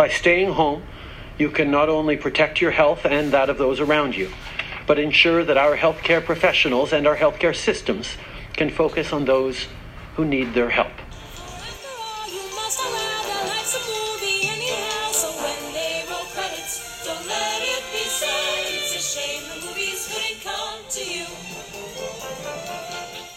[0.00, 0.82] By staying home,
[1.36, 4.32] you can not only protect your health and that of those around you,
[4.86, 8.16] but ensure that our healthcare professionals and our healthcare systems
[8.54, 9.66] can focus on those
[10.16, 10.88] who need their help.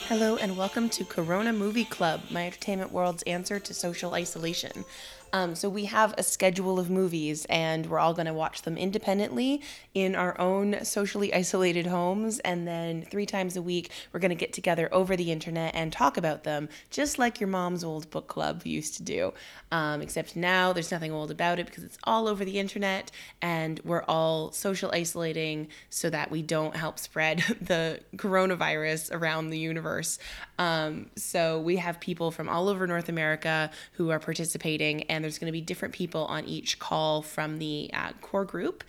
[0.08, 4.86] Hello and welcome to Corona Movie Club, my entertainment world's answer to social isolation.
[5.34, 8.78] Um, so we have a schedule of movies, and we're all going to watch them
[8.78, 9.64] independently
[9.96, 12.38] in our own socially isolated homes.
[12.40, 15.92] And then three times a week, we're going to get together over the internet and
[15.92, 19.34] talk about them, just like your mom's old book club used to do.
[19.72, 23.10] Um, except now there's nothing old about it because it's all over the internet,
[23.42, 29.58] and we're all social isolating so that we don't help spread the coronavirus around the
[29.58, 30.20] universe.
[30.60, 35.40] Um, so we have people from all over North America who are participating, and there's
[35.40, 38.84] going to be different people on each call from the uh, core group.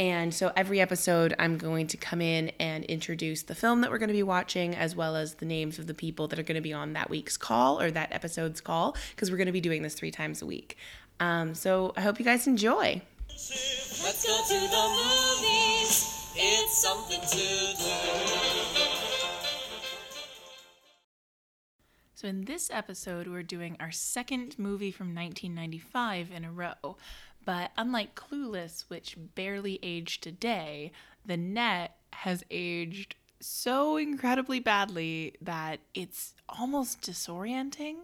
[0.00, 3.98] And so every episode, I'm going to come in and introduce the film that we're
[3.98, 6.54] going to be watching, as well as the names of the people that are going
[6.54, 9.60] to be on that week's call or that episode's call, because we're going to be
[9.60, 10.76] doing this three times a week.
[11.18, 13.02] Um, so I hope you guys enjoy.
[13.28, 16.32] Let's go to the movies.
[16.36, 17.36] It's something to
[17.76, 18.57] do.
[22.18, 26.96] So, in this episode, we're doing our second movie from 1995 in a row.
[27.44, 30.90] But unlike Clueless, which barely aged a day,
[31.24, 37.98] The Net has aged so incredibly badly that it's almost disorienting.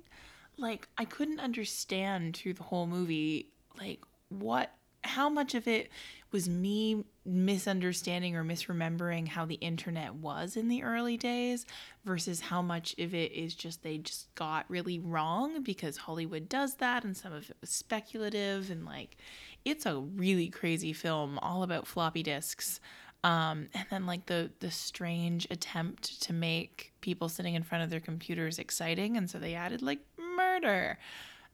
[0.57, 3.49] Like, I couldn't understand through the whole movie,
[3.81, 3.99] like,
[4.29, 5.91] what, how much of it
[6.35, 11.65] was me misunderstanding or misremembering how the internet was in the early days
[12.05, 16.75] versus how much of it is just they just got really wrong because Hollywood does
[16.75, 19.17] that and some of it was speculative and like
[19.65, 22.81] it's a really crazy film all about floppy disks.
[23.23, 27.91] Um, and then like the the strange attempt to make people sitting in front of
[27.91, 30.01] their computers exciting and so they added like
[30.37, 30.99] murder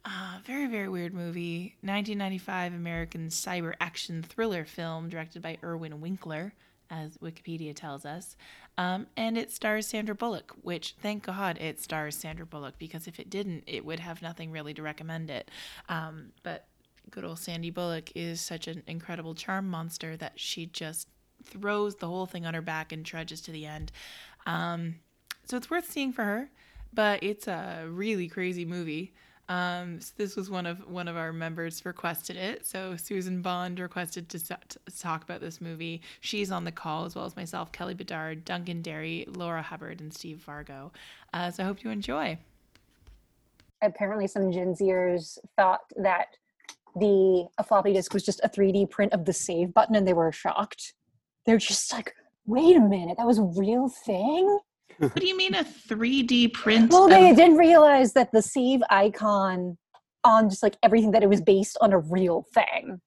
[0.04, 1.76] uh, very, very weird movie.
[1.82, 6.54] 1995 American cyber action thriller film directed by Irwin Winkler,
[6.90, 8.36] as Wikipedia tells us.
[8.78, 13.20] Um, and it stars Sandra Bullock, which, thank God, it stars Sandra Bullock because if
[13.20, 15.50] it didn't, it would have nothing really to recommend it.
[15.88, 16.66] Um, but
[17.10, 21.08] good old Sandy Bullock is such an incredible charm monster that she just
[21.44, 23.92] throws the whole thing on her back and trudges to the end.
[24.46, 24.96] Um,
[25.44, 26.50] so it's worth seeing for her,
[26.92, 29.12] but it's a really crazy movie.
[29.50, 32.64] Um, so this was one of one of our members requested it.
[32.64, 34.56] So Susan Bond requested to, to
[34.96, 36.02] talk about this movie.
[36.20, 40.14] She's on the call as well as myself, Kelly Bedard, Duncan Derry, Laura Hubbard, and
[40.14, 40.92] Steve Vargo.
[41.34, 42.38] Uh, so I hope you enjoy.
[43.82, 46.36] Apparently, some Gen Zers thought that
[46.94, 50.12] the a floppy disk was just a 3D print of the save button, and they
[50.12, 50.94] were shocked.
[51.44, 52.14] They're just like,
[52.46, 54.60] "Wait a minute, that was a real thing."
[55.00, 56.92] What do you mean a 3D print?
[56.92, 59.78] Well, they of- didn't realize that the save icon
[60.24, 63.00] on just like everything that it was based on a real thing.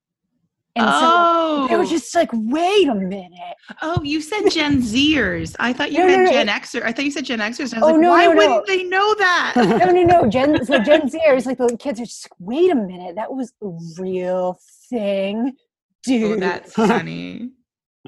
[0.75, 1.67] And oh.
[1.67, 1.87] so they were oh.
[1.87, 3.55] just like, wait a minute.
[3.83, 5.55] Oh, you said Gen Zers.
[5.59, 6.31] I thought you no, meant no, no.
[6.31, 6.83] Gen Xers.
[6.83, 7.75] I thought you said Gen Xers.
[7.75, 9.53] I was oh, like, no, why wouldn't they know that?
[9.55, 10.27] no, no, no.
[10.27, 13.53] Gen, so Gen Zers, like the kids are just like, wait a minute, that was
[13.61, 14.57] a real
[14.89, 15.53] thing.
[15.55, 15.59] Oh,
[16.03, 16.37] dude.
[16.37, 17.51] Oh, that's funny.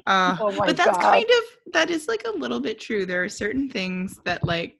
[0.06, 1.00] Uh, oh but that's God.
[1.00, 3.06] kind of that is like a little bit true.
[3.06, 4.78] There are certain things that like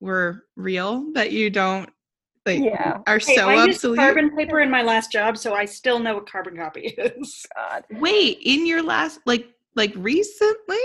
[0.00, 1.88] were real that you don't
[2.46, 2.98] like yeah.
[3.06, 3.98] are hey, so I obsolete.
[3.98, 7.46] carbon paper in my last job, so I still know what carbon copy is.
[7.56, 7.84] God.
[7.92, 10.76] Wait, in your last like like recently?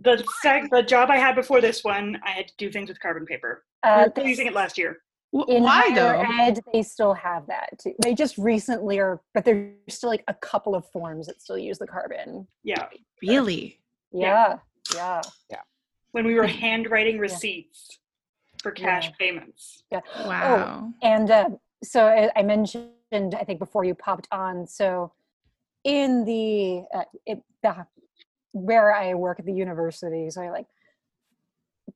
[0.00, 2.98] The sec- the job I had before this one, I had to do things with
[3.00, 3.64] carbon paper.
[3.82, 4.98] Uh, we were using it last year
[5.32, 6.24] in Why though?
[6.40, 7.94] Ed, they still have that too.
[8.02, 11.78] They just recently are, but there's still like a couple of forms that still use
[11.78, 12.46] the carbon.
[12.62, 12.86] Yeah.
[13.22, 13.80] Really?
[14.12, 14.58] Yeah.
[14.94, 15.22] Yeah.
[15.50, 15.60] Yeah.
[16.10, 18.62] When we were handwriting receipts yeah.
[18.62, 19.12] for cash yeah.
[19.18, 19.84] payments.
[19.90, 20.00] Yeah.
[20.26, 20.82] Wow.
[20.82, 21.48] Oh, and uh,
[21.82, 25.12] so I mentioned, I think before you popped on, so
[25.84, 27.86] in the, uh, it, the
[28.52, 30.66] where I work at the university, so I like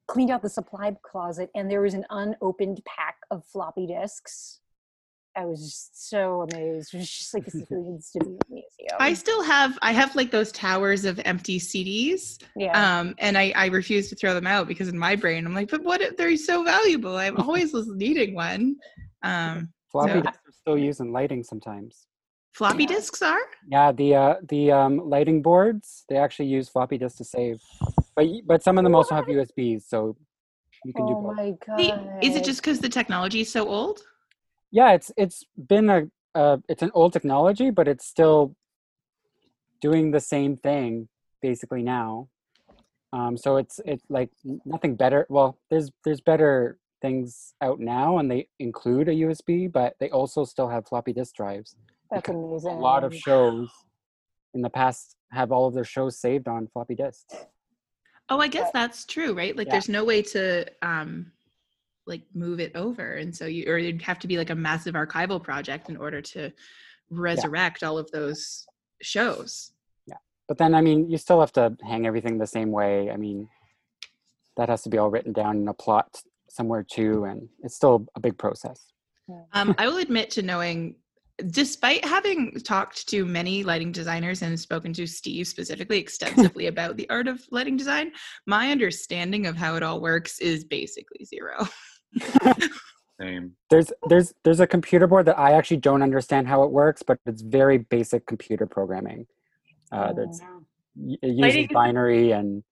[0.06, 4.60] cleaned out the supply closet and there was an unopened pack of floppy disks.
[5.36, 6.94] I was just so amazed.
[6.94, 8.96] It was just like this needs to be a museum.
[8.98, 12.42] I still have I have like those towers of empty CDs.
[12.56, 12.98] Yeah.
[12.98, 15.70] Um, and I, I refuse to throw them out because in my brain I'm like,
[15.70, 17.16] but what if they're so valuable?
[17.16, 18.76] I'm always needing one.
[19.22, 20.20] Um, floppy so.
[20.22, 22.06] disks are still used in lighting sometimes.
[22.54, 22.88] Floppy yeah.
[22.88, 23.42] disks are?
[23.68, 27.60] Yeah, the uh, the um, lighting boards they actually use floppy disks to save.
[28.16, 30.16] But but some of them also have USBs, so
[30.84, 31.24] you can oh do both.
[31.24, 32.24] Oh my god!
[32.24, 34.00] Is it just because the technology is so old?
[34.70, 38.56] Yeah, it's it's been a, uh, it's an old technology, but it's still
[39.82, 41.08] doing the same thing
[41.42, 42.28] basically now.
[43.12, 44.30] Um, so it's it's like
[44.64, 45.26] nothing better.
[45.28, 50.44] Well, there's there's better things out now, and they include a USB, but they also
[50.44, 51.76] still have floppy disk drives.
[52.10, 52.72] That's amazing.
[52.72, 53.68] A lot of shows
[54.54, 57.34] in the past have all of their shows saved on floppy disks.
[58.28, 59.56] Oh, I guess that's true, right?
[59.56, 59.72] Like, Yeah.
[59.74, 61.30] there's no way to um,
[62.06, 64.94] like move it over, and so you or it'd have to be like a massive
[64.94, 66.52] archival project in order to
[67.10, 68.66] resurrect all of those
[69.02, 69.72] shows.
[70.06, 70.16] Yeah.
[70.48, 73.10] But then, I mean, you still have to hang everything the same way.
[73.10, 73.48] I mean,
[74.56, 78.06] that has to be all written down in a plot somewhere too, and it's still
[78.14, 78.92] a big process.
[79.52, 80.96] Um, I will admit to knowing,
[81.48, 87.08] despite having talked to many lighting designers and spoken to Steve specifically extensively about the
[87.10, 88.12] art of lighting design,
[88.46, 91.68] my understanding of how it all works is basically zero.
[93.20, 93.52] Same.
[93.70, 97.18] There's there's there's a computer board that I actually don't understand how it works, but
[97.24, 99.26] it's very basic computer programming.
[99.90, 100.62] Uh, that's Wow.
[101.22, 102.62] it uses binary and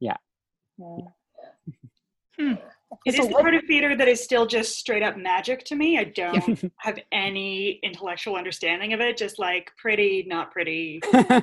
[0.00, 0.16] Yeah.
[2.38, 2.54] Hmm.
[3.06, 5.64] It So is the what- part of theater that is still just straight up magic
[5.66, 5.98] to me.
[5.98, 6.68] I don't yeah.
[6.78, 9.16] have any intellectual understanding of it.
[9.16, 11.40] Just like pretty, not pretty, yeah,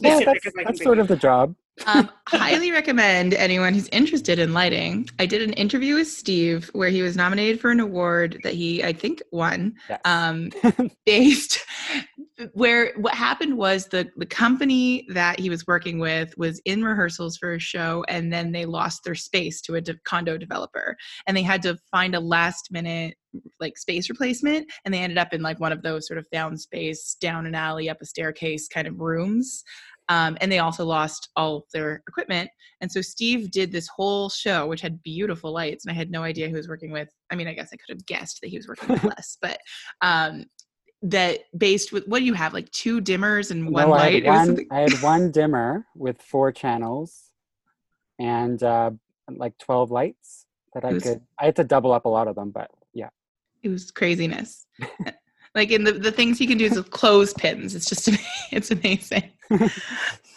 [0.00, 1.54] that's, as I that's sort of the job.
[1.86, 5.08] um, highly recommend anyone who's interested in lighting.
[5.18, 8.82] I did an interview with Steve where he was nominated for an award that he,
[8.82, 9.74] I think, won.
[9.90, 10.00] Yes.
[10.04, 10.50] Um,
[11.06, 11.58] based
[12.52, 17.36] where what happened was the the company that he was working with was in rehearsals
[17.38, 20.96] for a show and then they lost their space to a de- condo developer.
[21.26, 23.16] And they had to find a last minute
[23.58, 26.56] like space replacement and they ended up in like one of those sort of down
[26.56, 29.62] space down an alley up a staircase kind of rooms.
[30.08, 32.50] Um, and they also lost all of their equipment.
[32.82, 36.22] And so steve did this whole show which had beautiful lights and i had no
[36.22, 37.08] idea who was working with.
[37.30, 39.58] I mean i guess i could have guessed that he was working with less but
[40.02, 40.44] um,
[41.10, 44.24] that based with what do you have like two dimmers and one No, I light
[44.24, 47.30] had one, I had one dimmer with four channels
[48.18, 48.90] and uh,
[49.30, 52.34] like 12 lights that I was- could, I had to double up a lot of
[52.34, 53.10] them, but yeah.
[53.62, 54.66] it was craziness.
[55.54, 58.10] Like in the, the things he can do is with clothespins it's just
[58.52, 59.30] it's amazing.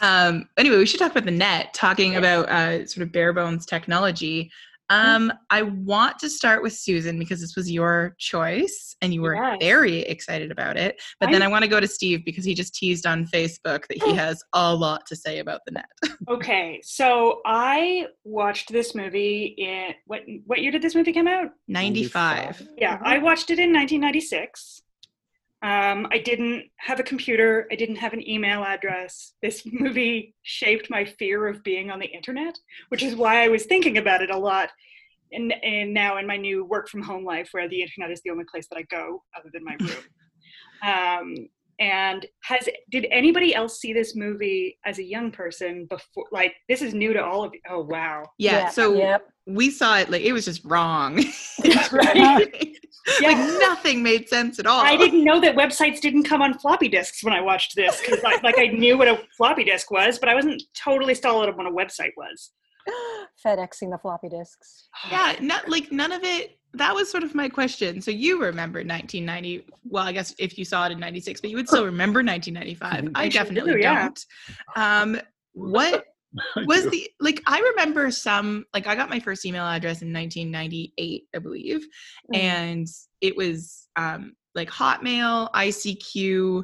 [0.01, 3.65] Um anyway we should talk about the net talking about uh sort of bare bones
[3.65, 4.49] technology
[4.89, 9.35] um i want to start with susan because this was your choice and you were
[9.35, 9.57] Yes.
[9.59, 12.73] very excited about it but then i want to go to steve because he just
[12.73, 15.85] teased on facebook that he has a lot to say about the net
[16.29, 21.49] Okay, so I watched this movie in what what year did this movie come out?
[21.67, 23.01] 95 Yeah, Mhm.
[23.03, 24.83] I watched it in 1996.
[25.61, 27.67] Um, I didn't have a computer.
[27.71, 29.33] I didn't have an email address.
[29.41, 32.57] This movie shaped my fear of being on the internet,
[32.89, 34.69] which is why I was thinking about it a lot.
[35.31, 38.31] And, and now in my new work from home life, where the internet is the
[38.31, 39.95] only place that I go other than my room.
[40.81, 46.25] um, and has did anybody else see this movie as a young person before?
[46.31, 47.61] Like this is new to all of you.
[47.69, 48.25] Oh wow!
[48.37, 49.29] yeah, so yep.
[49.45, 51.23] we saw it like it was just wrong
[51.91, 52.77] Right.
[53.21, 56.87] like nothing made sense at all I didn't know that websites didn't come on floppy
[56.87, 60.19] disks when I watched this because like, like I knew what a floppy disk was,
[60.19, 62.51] but I wasn't totally solid on what a website was.
[63.45, 64.89] FedExing the floppy disks.
[65.11, 68.79] yeah not like none of it that was sort of my question so you remember
[68.79, 72.19] 1990 well i guess if you saw it in 96 but you would still remember
[72.19, 74.03] 1995 i I definitely do, yeah.
[74.03, 74.25] don't
[74.75, 75.19] um
[75.53, 76.05] what
[76.65, 81.23] was the like i remember some like i got my first email address in 1998
[81.35, 81.85] i believe
[82.33, 82.37] Mm.
[82.37, 82.87] and
[83.21, 86.63] it was um like hotmail icq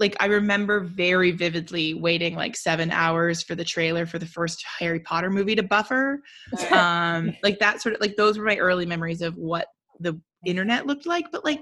[0.00, 4.64] like i remember very vividly waiting like seven hours for the trailer for the first
[4.78, 6.20] harry potter movie to buffer
[6.70, 9.66] um like that sort of like those were my early memories of what
[10.00, 11.60] the internet looked like but like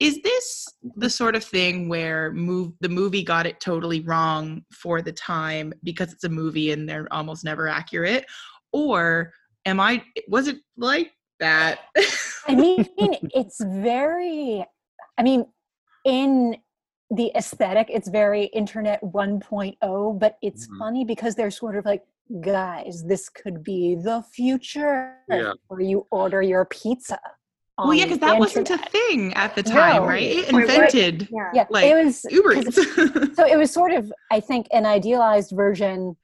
[0.00, 5.02] is this the sort of thing where move the movie got it totally wrong for
[5.02, 8.24] the time because it's a movie and they're almost never accurate
[8.72, 9.32] or
[9.66, 11.80] am i was it like that
[12.48, 12.86] I mean,
[13.34, 14.64] it's very,
[15.18, 15.44] I mean,
[16.06, 16.56] in
[17.10, 20.78] the aesthetic, it's very internet 1.0, but it's Mhm.
[20.78, 22.04] funny because they're sort of like,
[22.40, 25.52] guys, this could be the future Yeah.
[25.66, 27.20] where you order your pizza.
[27.78, 30.06] Well yeah because the that wasn't a thing at the time No.
[30.08, 31.50] right it invented Yeah.
[31.54, 33.36] Yeah, like, it was uber 'cause Eats.
[33.36, 36.16] so it was sort of i think an idealized version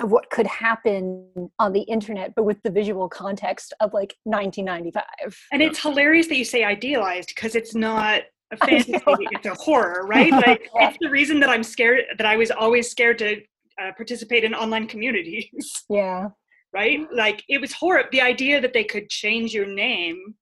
[0.00, 5.36] of what could happen on the internet but with the visual context of like 1995
[5.52, 9.54] And it's hilarious that you say idealized because it's not a I fantasy; it's a
[9.54, 10.32] horror, right?
[10.46, 10.88] Like Yeah.
[10.88, 13.40] it's the reason that I'm scared that I was always scared to
[13.80, 16.28] uh, participate in online communities, yeah
[16.72, 17.00] right?
[17.14, 18.04] Like it was horror.
[18.12, 20.34] The idea that they could change your name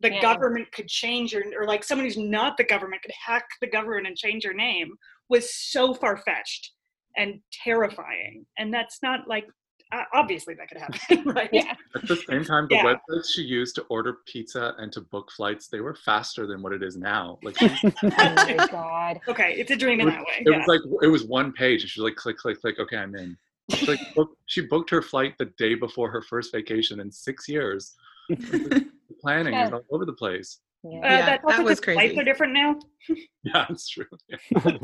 [0.00, 0.20] the Yeah.
[0.20, 4.06] government could change your or like someone who's not the government could hack the government
[4.06, 4.94] and change your name
[5.28, 6.72] was so far fetched
[7.16, 8.44] and terrifying.
[8.58, 9.46] And that's not like
[9.92, 11.48] uh, obviously that could happen, right?
[11.52, 11.72] Yeah.
[11.94, 12.94] At the same time, the Yeah.
[13.08, 16.72] websites she used to order pizza and to book flights, they were faster than what
[16.72, 17.38] it is now.
[17.42, 17.68] Like she,
[18.18, 19.20] Oh my god.
[19.28, 20.42] Okay, it's a dream in that way.
[20.44, 20.58] it Yeah.
[20.58, 21.82] was like it was one page.
[21.82, 22.78] and She like click, click, click.
[22.80, 23.36] Okay, I'm in.
[23.70, 27.48] She like booked, she booked her flight the day before her first vacation in six
[27.48, 27.94] years.
[28.28, 28.90] The
[29.20, 30.60] planning is all over the place.
[30.84, 31.00] Uh, Yeah.
[31.02, 32.20] Yeah, that's that also was 'cause Flights crazy.
[32.20, 32.78] are different now.
[33.44, 34.06] Yeah, it's true.
[34.28, 34.38] Yeah.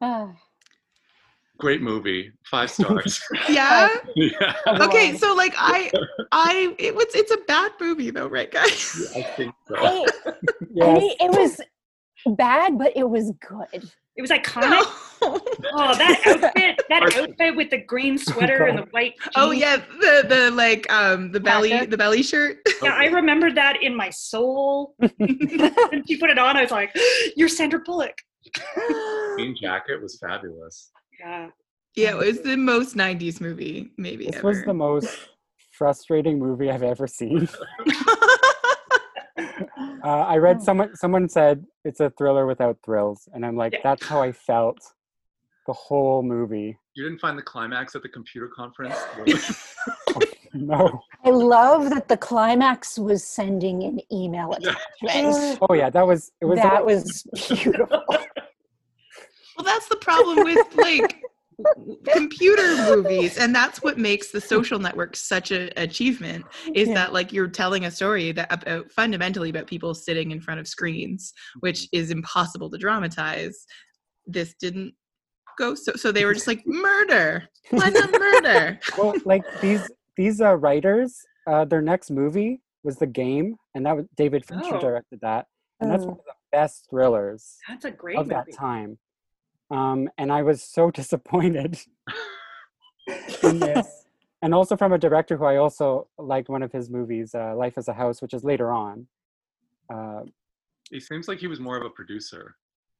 [0.00, 0.32] Ah,
[1.58, 3.20] Great movie, five stars.
[3.48, 3.88] yeah.
[4.14, 5.90] yeah, Okay, so like I
[6.32, 8.94] I it was it's a bad movie though, right guys?
[9.16, 9.74] I think so.
[9.78, 10.10] I,
[10.82, 11.60] I mean, it was
[12.36, 13.90] bad, but it was good.
[14.16, 14.70] It was iconic.
[14.70, 14.82] No.
[15.22, 16.80] Oh, that outfit!
[16.88, 19.14] That outfit with the green sweater and the white.
[19.34, 21.90] Oh yeah, the the like um the belly Jacket.
[21.90, 22.58] the belly shirt.
[22.82, 24.94] Yeah, I remember that in my soul.
[25.18, 26.56] and she put it on.
[26.56, 26.94] I was like,
[27.36, 28.14] "You're Sandra Bullock."
[29.34, 30.90] Green Jacket was fabulous.
[31.18, 31.48] Yeah.
[31.94, 34.48] Yeah, it was the most '90s movie maybe This ever.
[34.48, 35.08] was the most
[35.72, 37.48] frustrating movie I've ever seen.
[40.04, 43.80] Uh, I read someone someone said it's a thriller without thrills, and I'm like, Yeah.
[43.82, 44.78] that's how I felt
[45.66, 46.78] the whole movie.
[46.94, 48.96] You didn't find the climax at the computer conference?
[50.54, 51.02] No.
[51.24, 55.58] I love that the climax was sending an email attachment.
[55.60, 58.02] Oh yeah, that was it was that was beautiful.
[59.58, 61.16] Well, that's the problem with like
[62.12, 66.44] computer movies, and that's what makes the Social Network such an achievement.
[66.74, 66.94] Is Yeah.
[66.94, 70.68] that like you're telling a story that about fundamentally about people sitting in front of
[70.68, 73.64] screens, which is impossible to dramatize.
[74.26, 74.94] This didn't
[75.58, 75.92] go so.
[75.94, 78.78] So they were just like murder, why not murder?
[78.98, 83.96] well, like these these uh, writers, uh, their next movie was The Game, and that
[83.96, 84.80] was David Fincher Oh.
[84.80, 85.46] directed that,
[85.80, 86.08] and that's Oh.
[86.08, 88.98] one of the best thrillers That's a great of that time.
[89.70, 91.78] Um, and I was so disappointed
[93.42, 94.04] in this,
[94.42, 97.74] and also from a director who I also liked one of his movies, uh, Life
[97.76, 99.06] as a House, which is later on.
[99.92, 100.22] Uh,
[100.90, 102.56] he seems like he was more of a producer.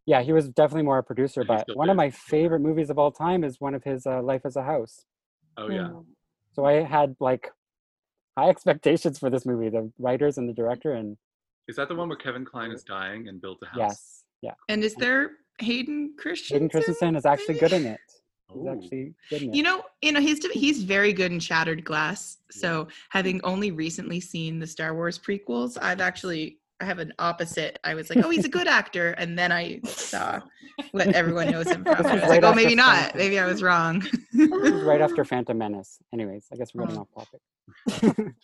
[0.06, 2.90] yeah, he was definitely more a producer, And but still one of my favorite movies
[2.90, 5.04] of all time is one of his uh, Life as a House.
[5.56, 5.88] Oh yeah.
[5.88, 6.04] Mm.
[6.52, 7.50] So I had like
[8.36, 11.16] high expectations for this movie, the writers and the director, and
[11.68, 13.76] Is that the one where Kevin Kline is dying and built a house?
[13.78, 16.54] yes, yeah, And is there Hayden Christensen?
[16.56, 18.00] Hayden Christensen is actually good in it.
[18.52, 18.72] He's Oh.
[18.72, 19.54] actually good in it.
[19.56, 22.38] You know, you know, he's he's very good in Shattered Glass.
[22.50, 27.78] So, having only recently seen the Star Wars prequels, I've actually I have an opposite.
[27.84, 30.40] I was like, oh, he's a good actor, and then I saw
[30.92, 31.96] what everyone knows him from.
[31.96, 32.96] This I was was like, oh, maybe not.
[32.96, 33.18] Phantom.
[33.18, 34.00] Maybe I was wrong.
[34.32, 35.98] This is right after Phantom Menace.
[36.12, 37.08] Anyways, I guess we're getting Oh.
[37.16, 37.30] off
[37.94, 38.34] topic.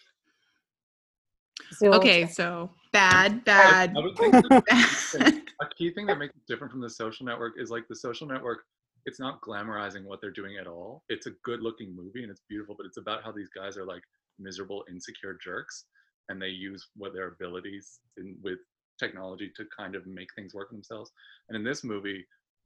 [1.73, 6.43] So okay, so bad, bad, I would think that a key thing that makes it
[6.47, 8.65] different from the social network is like the social network
[9.05, 11.03] it's not glamorizing what they're doing at all.
[11.09, 13.85] It's a good looking movie and it's beautiful but it's about how these guys are
[13.85, 14.03] like
[14.39, 15.87] miserable insecure jerks
[16.29, 18.59] and they use what their abilities in, with
[18.99, 21.11] technology to kind of make things work for themselves.
[21.49, 22.25] And in this movie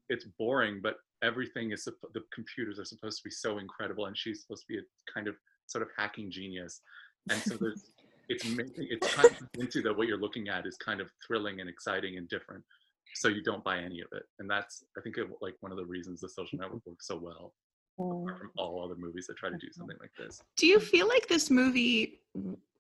[0.09, 4.43] it's boring but everything is the computers are supposed to be so incredible and she's
[4.43, 6.81] supposed to be a kind of sort of hacking genius.
[7.31, 7.93] And so there's
[8.29, 11.61] it's making it's kind of into that what you're looking at is kind of thrilling
[11.61, 12.63] and exciting and different
[13.15, 15.79] so you don't buy any of it and that's i think it, like one of
[15.79, 17.53] the reasons the social network works so well
[17.99, 18.25] Mm.
[18.25, 21.09] apart from all other movies that try to do something like this Do you feel
[21.09, 22.21] like this movie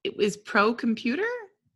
[0.05, 1.25] it was pro computer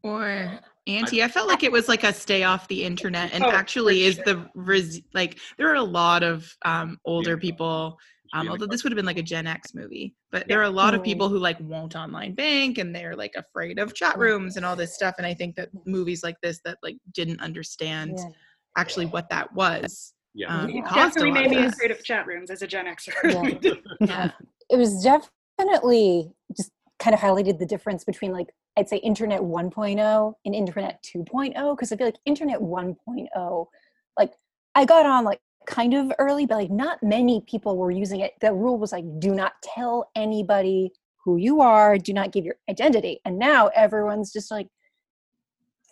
[0.03, 1.23] or anti?
[1.23, 4.17] I felt like it was like a stay off the internet, and Oh, actually is
[4.17, 4.25] sure.
[4.27, 7.37] the res- like there are a lot of um, older Yeah.
[7.41, 7.99] people
[8.33, 10.71] um, although this would have been like a Gen X movie, but there are a
[10.71, 14.57] lot of people who like won't online bank and they're like afraid of chat rooms
[14.57, 15.15] and all this stuff.
[15.19, 18.29] And I think that movies like this that like didn't understand Yeah.
[18.77, 20.15] actually what that was.
[20.35, 21.73] yeah Um, It caused a definitely made me that.
[21.75, 23.13] afraid of chat rooms as a Gen Xer.
[23.61, 23.75] Yeah.
[24.01, 24.31] Yeah.
[24.71, 26.71] it was definitely just
[27.01, 31.91] kind of highlighted the difference between like I'd say internet 1.0 and internet 2.0 because
[31.91, 33.67] I feel like internet 1.0
[34.19, 34.33] like
[34.77, 38.33] I got on like kind of early but like not many people were using it
[38.41, 40.91] the rule was like do not tell anybody
[41.25, 44.69] who you are do not give your identity and now everyone's just like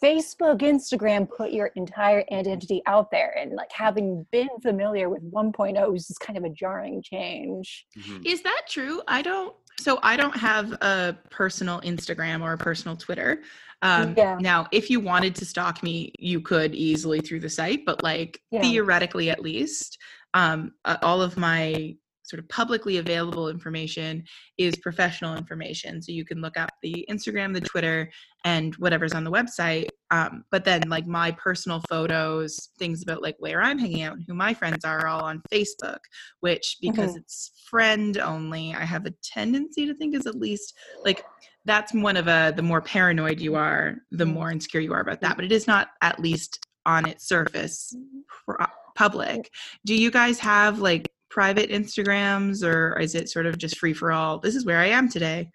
[0.02, 3.36] Facebook, Instagram put your entire identity out there.
[3.36, 7.86] And like having been familiar with 1.0 is just kind of a jarring change.
[7.98, 8.24] Mhm.
[8.24, 9.02] Is that true?
[9.08, 9.54] I don't.
[9.78, 13.42] So I don't have a personal Instagram or a personal Twitter.
[13.82, 14.36] Um, Yeah.
[14.40, 18.42] Now, if you wanted to stalk me, you could easily through the site, but like
[18.50, 18.62] Yeah.
[18.62, 19.98] theoretically, at least,
[20.34, 24.22] um, uh, all of my sort of publicly available information
[24.58, 26.02] is professional information.
[26.02, 28.10] So you can look up the Instagram, the Twitter,
[28.44, 29.88] and whatever's on the website.
[30.10, 34.24] Um, but then, like my personal photos, things about like where I'm hanging out and
[34.26, 35.98] who my friends are, all on Facebook,
[36.40, 37.18] which because mm-hmm.
[37.18, 40.74] it's friend only, I have a tendency to think is at least
[41.04, 41.24] like
[41.64, 44.34] that's one of a the more paranoid you are, the mm-hmm.
[44.34, 45.30] more insecure you are about that.
[45.30, 45.36] Mm-hmm.
[45.36, 47.94] But it is not at least on its surface
[48.26, 49.50] pro- uh, public.
[49.84, 54.10] Do you guys have like private Instagrams or is it sort of just free for
[54.10, 54.38] all?
[54.38, 55.50] This is where I am today.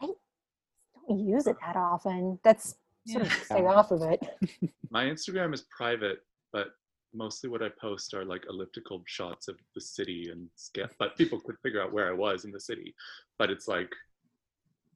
[0.00, 0.06] I
[1.08, 2.38] don't use it that often.
[2.44, 3.42] That's sort of Yeah.
[3.44, 4.20] stay off of it.
[4.90, 6.18] My Instagram is private,
[6.52, 6.68] but
[7.12, 11.40] mostly what I post are like elliptical shots of the city and sca- but people
[11.40, 12.94] could figure out where I was in the city.
[13.38, 13.92] But it's like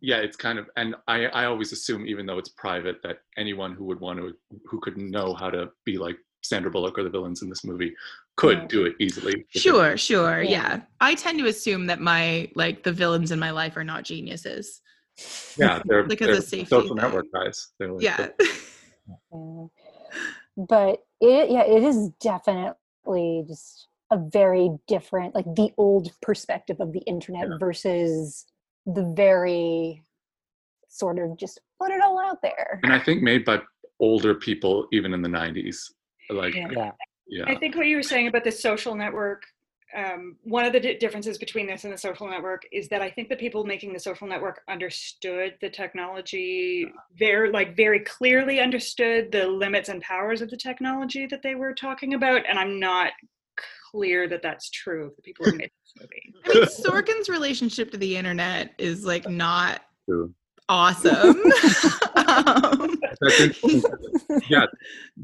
[0.01, 3.75] yeah, it's kind of and I, I always assume even though it's private that anyone
[3.75, 4.33] who would want to
[4.67, 7.93] who could know how to be like Sandra Bullock or the villains in this movie
[8.37, 8.67] could Yeah.
[8.69, 9.45] do it easily.
[9.51, 10.41] Sure, sure.
[10.41, 10.51] Yeah.
[10.51, 10.81] Yeah.
[11.01, 14.81] I tend to assume that my like the villains in my life are not geniuses.
[15.57, 16.97] Yeah, they're, Like they're a safety social thing.
[16.97, 17.69] network guys.
[17.79, 18.29] They're like, Yeah.
[18.41, 18.47] Yeah.
[19.33, 19.67] Mm-hmm.
[20.69, 26.93] But it yeah, it is definitely just a very different, like the old perspective of
[26.93, 27.57] the internet Yeah.
[27.59, 28.47] versus
[28.87, 30.03] the very
[30.89, 32.81] sort of just put it all out there.
[32.83, 33.61] and I think made by
[34.01, 35.77] older people even in the 90s.
[36.31, 36.69] Like Yeah.
[36.71, 36.91] Yeah.
[37.29, 37.45] yeah.
[37.47, 39.43] I think what you were saying about the social network,
[39.97, 43.11] um, one of the di- differences between this and the social network is that I
[43.11, 49.33] think the people making the social network understood the technology very, like very clearly understood
[49.33, 53.13] the limits and powers of the technology that they were talking about, and I'm not
[53.91, 56.35] clear that that's true of the people who made this movie.
[56.45, 60.35] I mean, Sorkin's relationship to the internet is like not True.
[60.69, 61.43] awesome.
[62.47, 63.83] um, That's interesting.
[64.49, 64.67] yeah,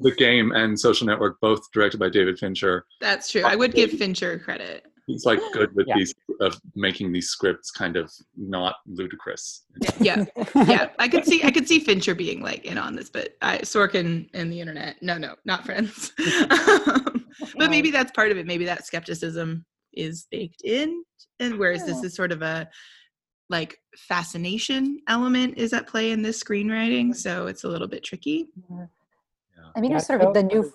[0.01, 2.85] the game and social network both directed by David Fincher.
[3.01, 3.43] that's true.
[3.43, 4.85] I would give Fincher credit.
[5.07, 5.97] He's like good with Yeah.
[5.99, 9.65] these of making these scripts kind of not ludicrous.
[10.01, 10.25] Yeah.
[10.55, 10.89] Yeah.
[10.99, 14.31] I could see I could see Fincher being like in on this, but I Sorkin
[14.33, 14.97] and the internet.
[15.03, 16.13] No, no, not friends.
[16.51, 17.27] Um,
[17.59, 18.47] but maybe that's part of it.
[18.47, 21.03] Maybe that skepticism is baked in.
[21.41, 22.69] And whereas this is sort of a
[23.51, 27.15] like fascination element is at play in this screenwriting.
[27.15, 28.49] So it's a little bit tricky.
[29.77, 30.73] I mean, Yeah, it was sort of so- the new.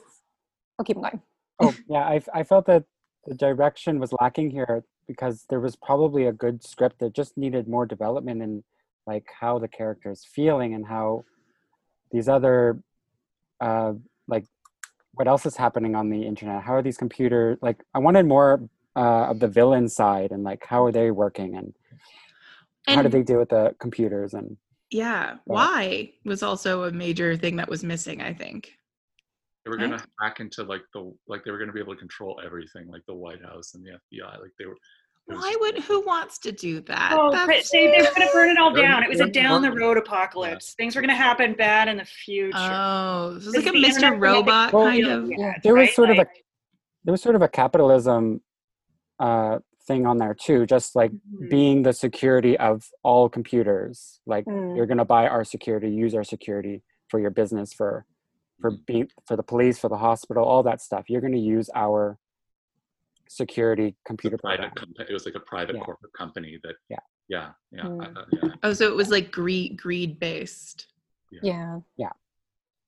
[0.79, 1.21] Oh, keep going.
[1.59, 2.85] oh yeah I, I felt that
[3.25, 7.67] the direction was lacking here because there was probably a good script that just needed
[7.67, 8.63] more development in
[9.05, 11.25] like how the character is feeling and how
[12.13, 12.81] these other
[13.59, 13.91] uh
[14.29, 14.45] like
[15.15, 18.61] what else is happening on the internet how are these computers like i wanted more
[18.95, 21.73] uh of the villain side and like how are they working and,
[22.87, 24.57] how did they deal with the computers and
[24.91, 28.71] yeah, But- why was also a major thing that was missing, I think.
[29.65, 29.89] They were Right.
[29.91, 33.03] gonna hack into like the like they were gonna be able to control everything, like
[33.07, 34.39] the White House and the FBI.
[34.41, 34.75] Like they were.
[35.25, 37.11] Why would who wants to do that?
[37.15, 39.03] Oh, That's- they, they were going to burn it all down.
[39.03, 40.73] It was a down the road apocalypse.
[40.73, 42.57] Things were going to happen bad in the future.
[42.57, 44.19] Oh, this is like a Mr.
[44.19, 45.29] Robot kind Yeah, of.
[45.29, 45.93] yeah, there was right?
[45.93, 46.25] sort of a
[47.03, 48.41] there was sort of a capitalism
[49.19, 51.49] uh thing on there too just like mhm.
[51.55, 52.75] being the security of
[53.09, 53.95] all computers
[54.33, 54.75] like Mm.
[54.75, 56.75] you're going to buy our security use our security
[57.09, 57.91] for your business for
[58.61, 61.67] for being for the police for the hospital all that stuff you're going to use
[61.85, 62.01] our
[63.41, 64.75] security It's a computer private program.
[64.75, 65.05] company.
[65.09, 65.83] It was like a private Yeah.
[65.87, 66.75] corporate company that.
[66.93, 67.03] Yeah.
[67.35, 67.47] Yeah.
[67.71, 67.83] Yeah.
[67.83, 68.01] Mm.
[68.05, 68.55] I- I- yeah.
[68.63, 70.79] Oh, so it was like greed greed based.
[71.49, 71.79] Yeah.
[72.03, 72.13] Yeah.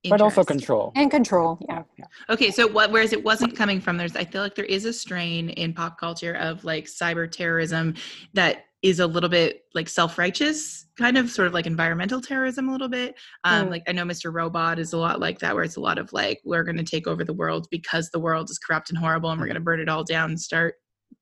[0.10, 1.58] But also control And control.
[1.70, 1.84] Yeah.
[1.98, 4.86] yeah Okay, so what whereas it wasn't coming from there's I feel like there is
[4.86, 7.96] a strain in pop culture of like cyber terrorism
[8.34, 12.72] that is a little bit like self-righteous, kind of sort of like environmental terrorism a
[12.72, 13.16] little bit.
[13.44, 13.72] Um Mm.
[13.72, 14.34] like I know Mr.
[14.34, 16.84] Robot is a lot like that where it's a lot of like we're going to
[16.84, 19.62] take over the world because the world is corrupt and horrible and we're going to
[19.62, 20.76] burn it all down and start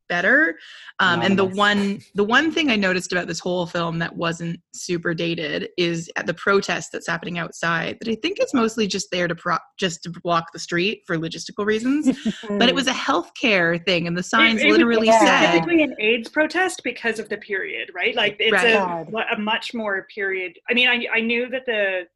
[0.09, 0.57] better.
[0.99, 4.59] Um, and the one the one thing I noticed about this whole film that wasn't
[4.73, 9.11] super dated is at the protest that's happening outside that I think is mostly just
[9.11, 12.09] there to pro- just to block the street for logistical reasons.
[12.49, 15.19] but it was a healthcare thing, and the signs it was literally yeah.
[15.19, 18.15] said specifically an AIDS protest because of the period, right?
[18.15, 18.65] Like it's Right.
[18.73, 20.57] a, a much more period.
[20.69, 22.07] I mean, I, I knew that the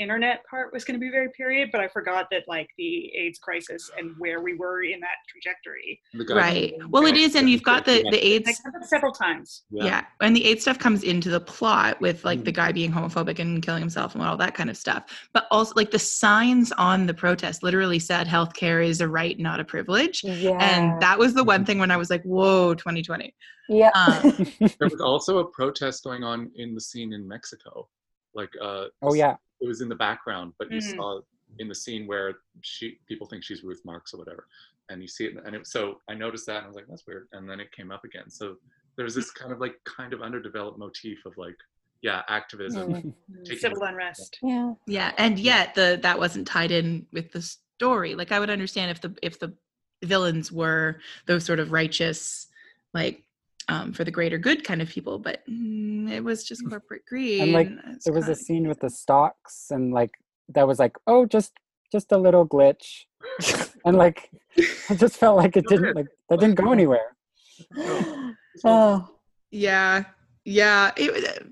[0.00, 3.38] internet part was going to be very period, but I forgot that like the AIDS
[3.38, 6.00] crisis and where we were in that trajectory.
[6.34, 6.74] Right.
[6.88, 8.46] Well, it is, and you've got the the AIDS.
[8.56, 9.62] said several times.
[9.70, 10.04] Yeah.
[10.20, 12.54] and the AIDS stuff comes into the plot with like the Mm.
[12.54, 15.04] guy being homophobic and killing himself and all that kind of stuff.
[15.32, 19.60] But also, like the signs on the protest literally said healthcare is a right, not
[19.60, 20.24] a privilege.
[20.24, 20.56] yeah.
[20.60, 23.34] And that was the one thing when I was like, "Whoa, 2020."
[23.68, 23.90] yeah.
[23.94, 24.46] Um,
[24.78, 27.88] There was also a protest going on in the scene in Mexico.
[28.34, 30.96] Like, uh, oh yeah it was in the background, but you Mhm.
[30.96, 31.20] saw
[31.58, 34.46] in the scene where she people think she's Ruth Marx or whatever,
[34.88, 37.06] and you see it, and it, so I noticed that and I was like, that's
[37.06, 38.30] weird, and then it came up again.
[38.30, 38.56] So
[38.96, 41.56] there's this kind of like kind of underdeveloped motif of like,
[42.02, 42.92] yeah, activism.
[42.94, 43.14] Mm.
[43.44, 44.38] taking- Civil unrest.
[44.42, 44.74] Yeah.
[44.86, 48.14] Yeah, and yet the that wasn't tied in with the story.
[48.14, 49.54] Like I would understand if the if the
[50.02, 52.48] villains were those sort of righteous,
[52.94, 53.22] like
[53.70, 57.40] um, for the greater good kind of people, but mm, it was just corporate greed.
[57.40, 60.10] And, like, it's there was a scene with the stocks and like
[60.48, 61.52] that was like oh just
[61.92, 63.04] just a little glitch
[63.84, 67.16] and like it just felt like it didn't like that didn't go anywhere
[68.64, 69.08] Oh.
[69.50, 70.04] Yeah,
[70.44, 70.90] yeah.
[70.96, 71.44] It, was- uh,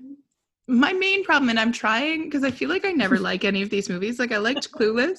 [0.67, 3.71] my main problem, and I'm trying because I feel like I never like any of
[3.71, 4.19] these movies.
[4.19, 5.17] Like I liked Clueless,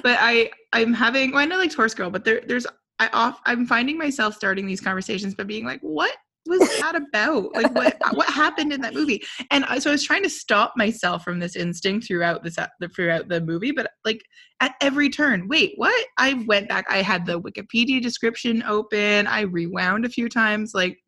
[0.00, 1.32] but I I'm having.
[1.32, 2.68] Well, I know like Horse Girl, but there there's
[3.00, 7.54] I off I'm finding myself starting these conversations by being like, what was that about?
[7.54, 9.22] Like what uh, what happened in that movie?
[9.50, 12.66] And I, so I was trying to stop myself from this instinct throughout this uh,
[12.94, 14.22] throughout the movie, but like
[14.60, 16.06] at every turn, wait, what?
[16.18, 16.86] I went back.
[16.88, 19.26] I had the Wikipedia description open.
[19.26, 20.98] I rewound a few times, like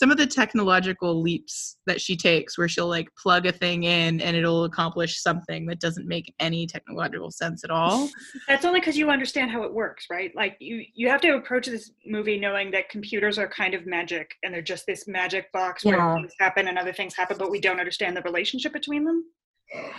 [0.00, 4.18] some of the technological leaps that she takes where she'll like plug a thing in
[4.22, 8.08] and it'll accomplish something that doesn't make any technological sense at all
[8.48, 10.34] That's only because you understand how it works, right?
[10.34, 14.30] Like you, you have to approach this movie knowing that computers are kind of magic,
[14.42, 15.96] and they're just this magic box Yeah.
[15.96, 19.24] where things happen and other things happen, but we don't understand the relationship between them.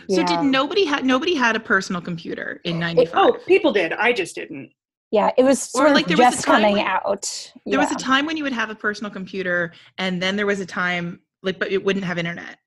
[0.09, 0.25] so Yeah.
[0.25, 3.93] did nobody had nobody had a personal computer in 95 oh, people did.
[3.93, 4.71] I just didn't.
[5.11, 7.51] Yeah, it was Or, sort like, of there was just coming when- out.
[7.65, 10.59] there was a time when you would have a personal computer and then there was
[10.59, 12.57] a time like but it wouldn't have internet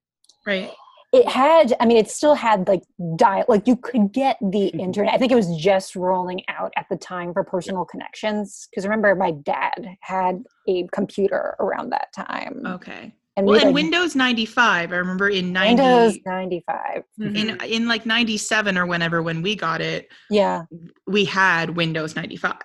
[0.47, 0.71] right?
[1.13, 2.83] It had i mean it still had like
[3.17, 4.81] dial like you could get the mm-hmm.
[4.81, 5.15] internet.
[5.15, 9.15] I think it was just rolling out at the time for personal connections because remember
[9.15, 12.63] my dad had a computer around that time.
[12.67, 16.77] Okay and well we in like, windows 95 i remember in 90 windows 95
[17.21, 17.37] mm-hmm.
[17.37, 17.65] in mm-hmm.
[17.73, 20.65] in like 97 or whenever when we got it yeah
[21.07, 22.57] we had windows 95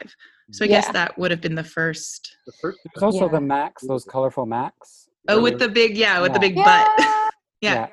[0.51, 3.31] so i guess that would have been the first The first there's also Yeah.
[3.31, 5.09] the Macs, those colorful Macs.
[5.27, 6.47] oh with the big yeah with the Yeah.
[6.47, 7.29] big butt Yeah.
[7.61, 7.87] yeah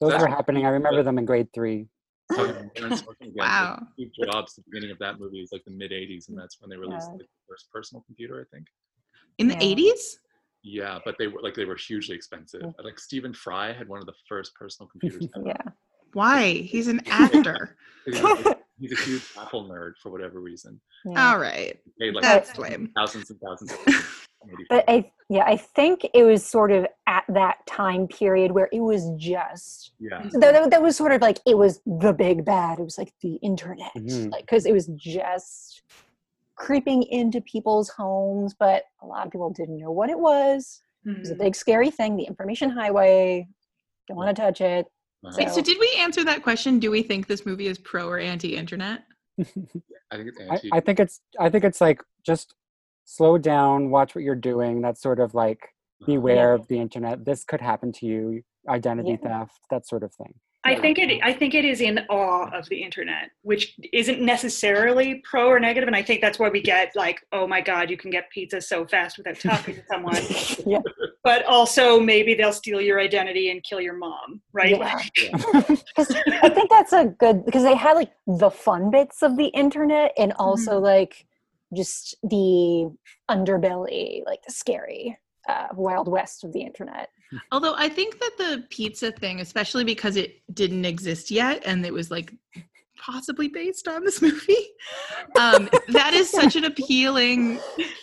[0.00, 1.86] those That's- were happening i remember them in grade three
[2.30, 3.82] talking about parents working again, Wow.
[3.94, 6.70] Steve Jobs, the beginning of that movie is like the mid '80s, and that's when
[6.70, 7.18] they released Yeah.
[7.18, 8.68] the first personal computer, I think.
[9.38, 9.74] in the Yeah.
[9.74, 10.18] 80s
[10.62, 12.62] Yeah, but they were like they were hugely expensive.
[12.84, 15.26] Like Stephen Fry had one of the first personal computers.
[15.36, 15.46] ever.
[15.46, 15.62] yeah
[16.12, 20.80] why he's an actor He's a- He's a huge Apple nerd for whatever reason.
[21.04, 21.30] yeah.
[21.32, 23.72] all right He paid like that's lame thousands and thousands.
[23.72, 24.26] Of
[24.68, 28.80] but i yeah i think it was sort of at that time period where it
[28.80, 32.80] was just yeah, that, that- that was sort of like it was the big bad
[32.80, 34.32] it was like the internet Mhm.
[34.32, 35.82] like because it was just
[36.66, 41.18] creeping into people's homes but a lot of people didn't know what it was it
[41.18, 43.46] was a big scary thing the information highway
[44.06, 44.84] don't want to touch it
[45.24, 45.34] Uh-huh.
[45.38, 48.06] Wait, so So- did we answer that question do we think this movie is pro
[48.08, 49.00] or anti-internet
[49.40, 49.44] I
[50.16, 50.68] think it's I, anti.
[50.72, 52.54] I think it's i think it's like just
[53.06, 55.62] slow down watch what you're doing that's sort of like
[56.06, 59.28] beware of the internet this could happen to you identity Yeah.
[59.44, 61.20] theft that sort of thing I think it.
[61.22, 65.86] I think it is in awe of the internet, which isn't necessarily pro or negative.
[65.86, 68.60] And I think that's why we get like, oh my god, you can get pizza
[68.60, 70.16] so fast without talking to someone.
[70.66, 70.80] Yeah.
[71.24, 74.70] But also maybe they'll steal your identity and kill your mom, right?
[74.78, 74.94] Yeah.
[74.94, 79.36] Like, 'Cause i think that's a good because they had like the fun bits of
[79.36, 81.26] the internet and also like
[81.74, 82.90] just the
[83.30, 85.18] underbelly like the scary
[85.48, 87.08] uh, wild west of the internet
[87.52, 91.92] Although I think that the pizza thing, especially because it didn't exist yet and it
[91.92, 92.32] was like
[92.98, 94.66] possibly based on this movie,
[95.38, 97.58] um, that is such an appealing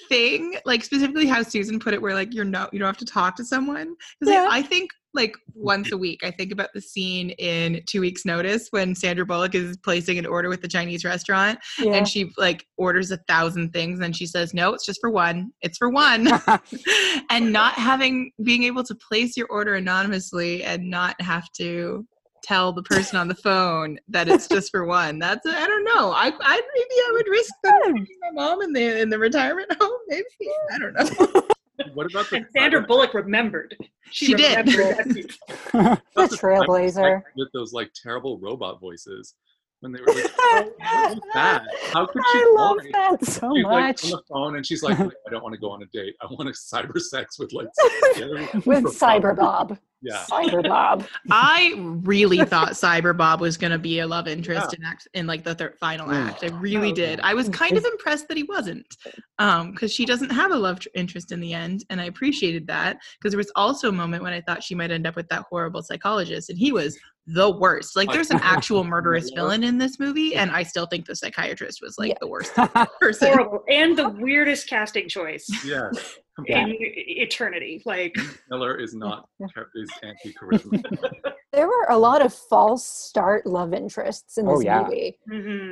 [0.10, 0.56] thing.
[0.66, 3.36] Like specifically how Susan put it, where like you're not you don't have to talk
[3.38, 3.88] to someone.
[4.20, 8.02] 'Cause, like, I think like once a week, I think about the scene in Two
[8.02, 11.94] Weeks Notice when Sandra Bullock is placing an order with the Chinese restaurant yeah.
[11.94, 15.52] and she like orders a thousand things and she says no it's just for one.
[15.62, 16.30] It's for one.
[17.30, 22.06] And not having being able to place your order anonymously and not have to
[22.44, 25.20] tell the person on the phone that it's just for one.
[25.20, 26.12] That's i don't know.
[26.12, 29.72] I, I maybe i would risk them taking my mom in the in the retirement
[29.82, 30.00] home.
[30.08, 30.26] Maybe.
[30.72, 31.44] I don't know.
[31.94, 33.76] What about the and Sandra Bullock remembered.
[34.12, 34.58] She did.
[34.58, 35.38] remembered that pizza.
[35.74, 35.80] the
[36.16, 39.36] about the cyber trailblazer with those like terrible robot voices
[39.82, 41.64] when they were like, "Oh, what that?
[41.94, 44.66] How could she i love me?" that so She's like much on the phone and
[44.66, 46.16] she's like, I don't want to go on a date.
[46.22, 47.68] I want to cyber sex with like
[48.66, 50.24] with cyber bob Yeah.
[50.30, 54.84] cyber bob i really thought cyber bob was going to be a love interest in
[54.86, 56.28] act in like the third final Mm.
[56.30, 58.86] act i really Oh, did i was kind of impressed that he wasn't
[59.40, 62.68] um because she doesn't have a love tr- interest in the end and i appreciated
[62.68, 65.28] that because there was also a moment when i thought she might end up with
[65.30, 66.98] that horrible psychologist and he was
[67.30, 67.98] the worst.
[67.98, 71.82] Like there's an actual murderous villain in this movie, and I still think the psychiatrist
[71.82, 72.16] was like Yeah.
[72.22, 72.54] the worst
[73.02, 73.28] person.
[73.34, 73.64] Horrible.
[73.70, 75.90] And the weirdest casting choice Yeah,
[76.46, 77.82] in eternity.
[77.86, 78.16] Like
[78.50, 79.30] Miller is not
[79.76, 80.84] is anti charisma.
[81.54, 84.84] There were a lot of false start love interests in Oh, this yeah.
[84.84, 85.18] movie.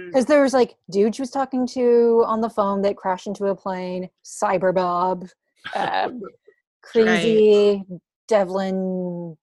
[0.07, 3.45] Because there was like dude she was talking to on the phone that crashed into
[3.47, 5.27] a plane, Cyber Bob,
[5.75, 6.21] um,
[6.81, 7.83] crazy
[8.27, 9.37] Devlin,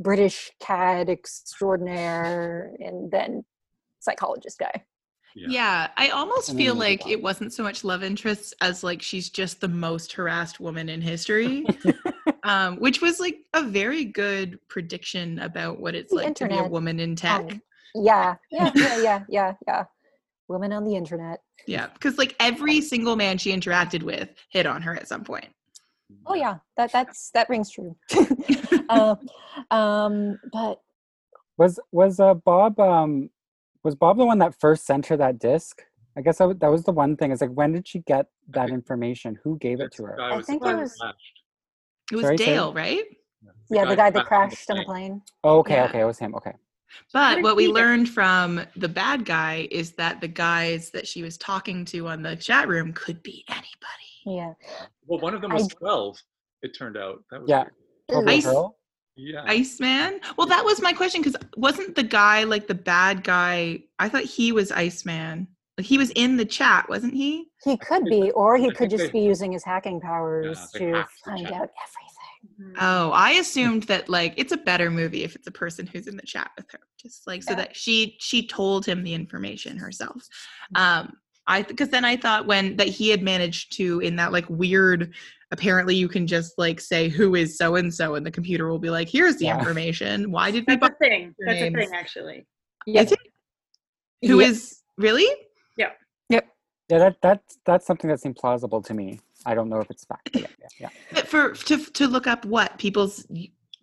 [0.00, 3.44] British cad extraordinaire, and then
[4.00, 4.82] psychologist guy.
[5.34, 9.30] Yeah, I almost And feel like it wasn't so much love interests as like she's
[9.30, 11.66] just the most harassed woman in history,
[12.42, 16.56] um, which was like a very good prediction about what it's The like to be
[16.56, 17.40] a woman in tech.
[17.40, 17.62] Um,
[17.94, 19.84] yeah, yeah, yeah, yeah, yeah, yeah.
[20.48, 21.40] Women on the internet.
[21.66, 25.48] Yeah, because like every single man she interacted with hit on her at some point.
[26.26, 27.94] Oh yeah, that that's that rings true.
[28.88, 29.16] uh,
[29.70, 30.80] um, but
[31.58, 33.30] Was was uh Bob um
[33.84, 35.82] was Bob the one that first sent her that disc?
[36.16, 37.30] I guess that, that was the one thing.
[37.30, 39.38] Is like when did she get that information?
[39.44, 40.20] Who gave it to her?
[40.20, 40.96] I think it was-
[42.10, 43.04] It was Sorry, say- Dale, right?
[43.70, 45.22] yeah, the guy that crashed crashed on the plane.
[45.44, 45.84] Oh, okay, Yeah.
[45.84, 46.34] okay, it was him.
[46.34, 46.52] Okay.
[47.12, 51.22] But what we he learned from the bad guy is that the guys that she
[51.22, 53.68] was talking to on the chat room could be anybody.
[54.24, 54.54] Yeah.
[55.06, 56.18] Well, one of them I- was twelve.
[56.62, 57.64] It turned out that was Yeah.
[58.08, 58.28] weird.
[58.30, 58.77] Ice- girl?
[59.18, 59.42] Yeah.
[59.46, 60.20] Iceman?
[60.36, 63.82] Well, that was my question because wasn't the guy like the bad guy?
[63.98, 65.48] I thought he was Iceman.
[65.76, 67.50] Like he was in the chat, wasn't he?
[67.62, 71.46] He could be, or he could just be using his hacking powers they to find
[71.46, 72.18] out everything.
[72.60, 72.74] Mhm.
[72.80, 76.16] Oh, I assumed that like it's a better movie if it's a person who's in
[76.16, 77.56] the chat with her, just like so Yeah.
[77.58, 80.22] that she she told him the information herself.
[80.74, 81.16] Um,
[81.48, 85.14] I because then I thought when that he had managed to in that like weird.
[85.50, 88.78] Apparently, you can just like say who is so and so, and the computer will
[88.78, 89.58] be like, "Here's the Yeah.
[89.58, 90.30] information.
[90.30, 91.34] Why did we That's buy a thing.
[91.38, 92.46] their That's a thing, actually.
[92.86, 93.00] Yeah.
[93.00, 93.18] Is it?
[94.28, 94.50] Who Yep.
[94.50, 95.26] is really?
[95.78, 95.92] Yeah,
[96.28, 96.40] yeah
[96.98, 99.20] that that's that's something that seemed plausible to me.
[99.46, 100.30] I don't know if it's fact.
[100.34, 100.88] Yeah, yeah, yeah.
[101.14, 103.26] But for to to look up what people's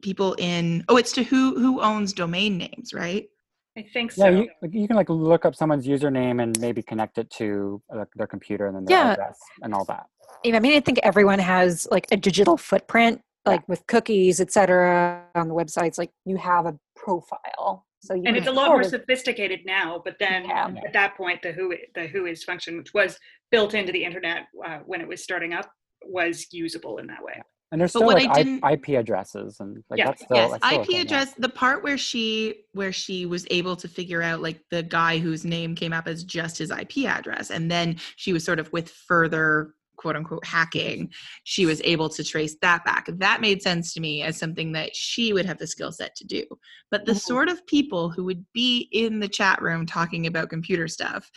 [0.03, 3.27] people in oh it's to who who owns domain names right
[3.77, 4.25] I think so.
[4.25, 7.81] Yeah, you, like, you can like look up someone's username and maybe connect it to
[7.93, 9.11] uh, their computer and then their Yeah.
[9.13, 10.05] address and all that.
[10.43, 15.23] Yeah, I mean, I think everyone has like a digital footprint, like with cookies, etc.
[15.35, 18.81] On the websites, like you have a profile, so you and it's a lot more
[18.81, 20.01] of- sophisticated now.
[20.03, 20.67] But then Yeah.
[20.85, 23.19] at that point, the who the WHOIS function, which was
[23.51, 25.69] built into the internet uh, when it was starting up,
[26.05, 27.41] was usable in that way.
[27.75, 28.29] And there's still what like
[28.63, 30.05] I IP addresses and like Yeah.
[30.05, 33.75] that's still yes that's still ip address the part where she where she was able
[33.75, 37.51] to figure out like the guy whose name came up as just his ip address
[37.51, 41.11] and then she was sort of with further quote unquote hacking
[41.43, 44.95] she was able to trace that back that made sense to me as something that
[44.95, 46.45] she would have the skill set to do
[46.91, 47.19] but the Mhm.
[47.19, 51.29] sort of people who would be in the chat room talking about computer stuff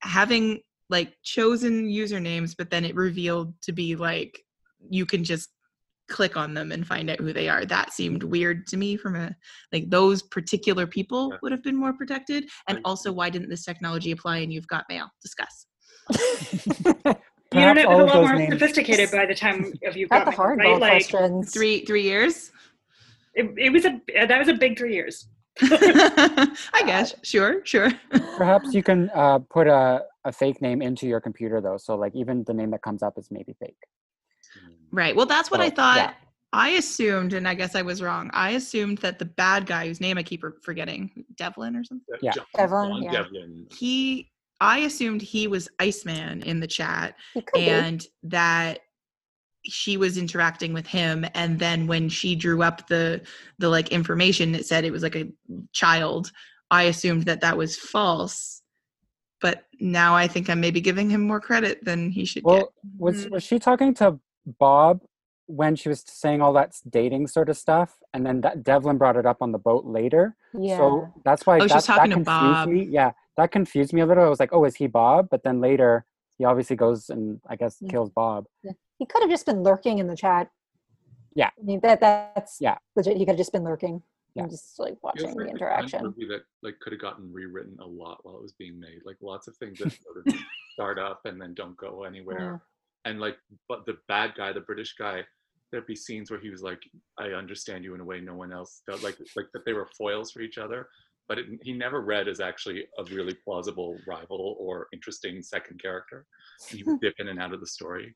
[0.00, 4.44] having like chosen usernames but then it revealed to be like
[4.88, 5.50] you can just
[6.10, 7.64] click on them and find out who they are.
[7.64, 9.34] That seemed weird to me from a
[9.72, 12.48] like those particular people would have been more protected.
[12.68, 15.08] And also why didn't this technology apply and you've got mail?
[15.22, 15.66] Discuss.
[17.52, 20.24] The Perhaps internet was a lot more names- sophisticated by the time of you Got
[20.24, 20.80] got the hardball right?
[20.80, 21.52] Like questions.
[21.52, 22.52] three three years?
[23.34, 25.26] it, it was a that was a big three years.
[25.62, 27.12] i guess.
[27.24, 27.90] Sure sure.
[28.36, 32.14] Perhaps you can uh, put a, a fake name into your computer though, so like
[32.14, 33.74] even the name that comes up is maybe fake.
[34.92, 36.12] Right well that's what i thought yeah.
[36.52, 40.00] i assumed and i guess i was wrong i assumed that the bad guy whose
[40.00, 42.32] name i keep forgetting devlin or something Yeah.
[42.32, 43.12] John- Devlin, John yeah.
[43.12, 43.66] Devlin.
[43.70, 47.68] he i assumed he was iceman in the chat He could be.
[47.68, 48.80] and that
[49.66, 53.20] she was interacting with him and then when she drew up the
[53.58, 55.28] the like information it said it was like a
[55.72, 56.32] child
[56.70, 58.62] i assumed that that was false
[59.42, 62.72] but now i think i'm maybe giving him more credit than he should get Well,
[62.98, 63.30] was Mhm.
[63.32, 64.18] was she talking to
[64.58, 65.00] Bob
[65.46, 69.16] when she was saying all that dating sort of stuff, and then that Devlin brought
[69.16, 70.36] it up on the boat later?
[70.54, 70.76] yeah.
[70.78, 72.68] So that's why Oh, she that, was that talking to confused Bob.
[72.68, 72.84] me.
[72.84, 74.24] Yeah, that confused me a little.
[74.24, 75.28] I was like, oh, is he Bob?
[75.30, 76.04] But then later,
[76.38, 77.90] he obviously goes and I guess Yeah.
[77.90, 78.46] kills Bob.
[78.98, 80.50] he could have just been lurking in the chat.
[81.34, 81.50] Yeah.
[81.58, 82.78] I mean that that's Yeah.
[82.96, 83.16] legit.
[83.16, 84.02] He could have just been lurking
[84.34, 84.42] Yeah.
[84.42, 86.04] and just like watching like the kind of interaction.
[86.04, 89.00] movie that like could have gotten rewritten a lot while it was being made.
[89.04, 90.34] Like lots of things that sort of
[90.74, 92.62] start up and then don't go anywhere.
[93.04, 93.36] And like,
[93.68, 95.22] but the bad guy, the British guy,
[95.70, 96.82] there'd be scenes where he was like,
[97.18, 99.88] "I understand you in a way no one else does." Like, like that they were
[99.96, 100.88] foils for each other.
[101.28, 106.26] But it, he never read as actually a really plausible rival or interesting second character.
[106.68, 108.14] He would dip in and out of the story.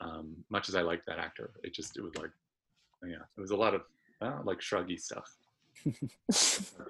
[0.00, 2.30] Um, much as I like that actor, it just it was like,
[3.04, 3.82] yeah, it was a lot of
[4.20, 5.28] uh, like shruggy stuff.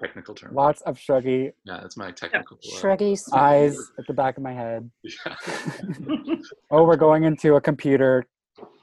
[0.01, 0.53] Technical term.
[0.53, 2.57] Lots of shruggy Yeah, that's my technical.
[2.57, 3.17] uh, Shruggy.
[3.33, 4.89] eyes at the back of my head.
[5.03, 5.35] Yeah.
[6.71, 8.25] Oh, we're going into a computer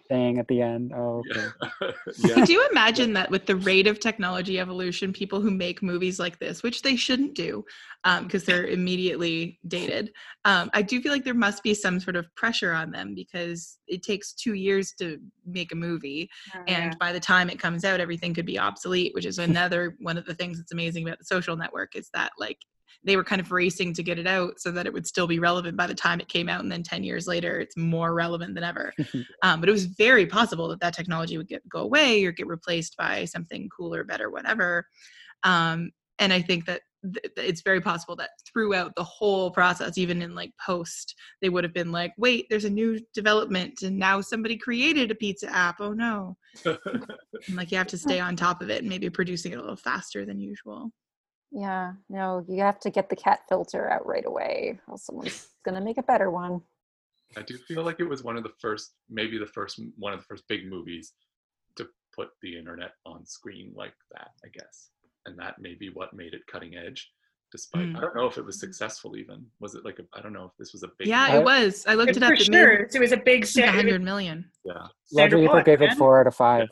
[0.09, 0.93] thing at the end.
[0.95, 1.95] Oh, okay.
[2.19, 2.35] yeah.
[2.35, 6.39] Could you imagine that with the rate of technology evolution, people who make movies like
[6.39, 7.65] this, which they shouldn't do
[8.23, 10.13] because they're immediately dated,
[10.45, 13.79] um, I do feel like there must be some sort of pressure on them because
[13.89, 16.31] it takes two years to make a movie.
[16.55, 19.97] Oh, And by the time it comes out, everything could be obsolete, which is another
[20.01, 22.59] one of the things that's amazing about the social network is that like
[23.05, 25.39] they were kind of racing to get it out so that it would still be
[25.39, 26.61] relevant by the time it came out.
[26.61, 28.93] And then 10 years later, it's more relevant than ever.
[29.43, 32.47] um, but it was very possible that that technology would get go away or get
[32.47, 34.87] replaced by something cooler, better, whatever.
[35.45, 39.99] Um, and I think that th- th- it's very possible that throughout the whole process,
[39.99, 43.99] even in like post, they would have been like, wait, there's a new development and
[43.99, 45.77] now somebody created a pizza app.
[45.81, 46.37] Oh no.
[47.53, 49.77] Like you have to stay on top of it and maybe producing it a little
[49.77, 50.91] faster than usual.
[51.53, 55.81] Yeah, no, you have to get the cat filter out right away, or someone's gonna
[55.81, 56.61] make a better one.
[57.37, 60.21] I do feel like it was one of the first, maybe the first, one of
[60.21, 61.13] the first big movies
[61.77, 64.91] to put the internet on screen like that, I guess.
[65.27, 67.11] And that may be what made it cutting edge.
[67.53, 67.97] Despite, Mm.
[67.97, 69.47] I don't know if it was successful even.
[69.61, 71.07] Was it like, a, I don't know if this was a big.
[71.09, 71.39] Yeah, movie.
[71.39, 71.85] it was.
[71.87, 72.29] I looked it up.
[72.29, 72.79] for It sure.
[72.81, 74.51] made It was a big like 100 million.
[74.65, 74.73] Yeah.
[74.75, 76.69] Roger Sandra Ebert Bullock, gave it four out of five.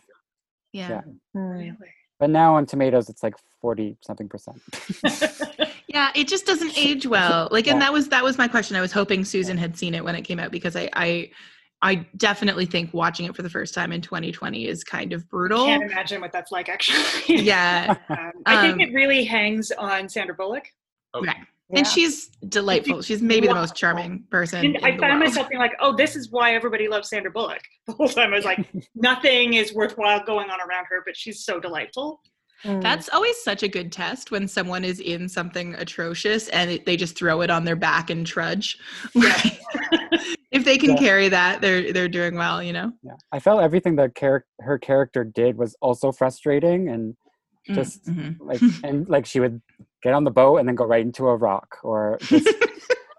[0.72, 0.88] Yeah.
[0.88, 1.00] Yeah.
[1.32, 1.38] Hmm.
[1.50, 1.76] Really?
[2.18, 4.62] But now on tomatoes, it's like 40 something percent.
[5.86, 7.46] Yeah, it just doesn't age well.
[7.52, 7.86] Like, and Yeah.
[7.86, 8.76] that was that was my question.
[8.76, 11.30] I was hoping Susan had seen it when it came out because I I
[11.82, 15.62] I definitely think watching it for the first time in 2020 is kind of brutal.
[15.62, 17.36] I can't imagine what that's like actually.
[17.40, 20.64] Yeah, Um, I think Um, it really hangs on Sandra Bullock.
[21.14, 21.28] Okay.
[21.28, 21.36] Right.
[21.70, 21.78] Yeah.
[21.78, 23.00] and she's delightful.
[23.00, 24.64] She's maybe the most charming person.
[24.64, 27.60] And I the found myself being like, oh, this is why everybody loves Sandra Bullock.
[27.86, 31.44] The whole time I was like, nothing is worthwhile going on around her, but she's
[31.44, 32.20] so delightful.
[32.64, 32.80] Mm.
[32.82, 36.96] That's always such a good test when someone is in something atrocious and it, they
[36.96, 38.78] just throw it on their back and trudge.
[39.14, 39.58] Like,
[40.50, 40.96] if they can Yeah.
[40.96, 42.92] carry that, they're they're doing well, you know.
[43.02, 43.16] Yeah.
[43.32, 47.16] I felt everything that char- her character did was also frustrating and
[47.66, 48.36] Mm, just mhm.
[48.40, 49.62] like, and like she would
[50.04, 52.48] get on the boat and then go right into a rock or just,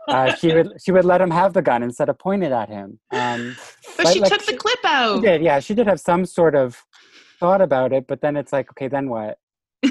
[0.08, 2.69] uh, she would, she would let him have the gun instead of point it at
[2.69, 2.98] him.
[3.12, 3.58] Um,
[3.98, 5.21] but like- she like took the she- clip she out.
[5.21, 6.82] did, yeah, she did have some sort of
[7.39, 9.38] thought about it, but then it's like, okay, then what?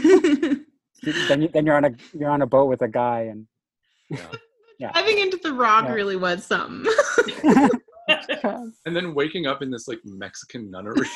[1.28, 3.46] Then you, then you're on a you're on a boat with a guy and
[4.78, 4.90] Yeah.
[4.94, 5.92] Diving into the rock Yeah.
[5.92, 6.90] really was something.
[8.86, 11.06] And then waking up in this like Mexican nunnery.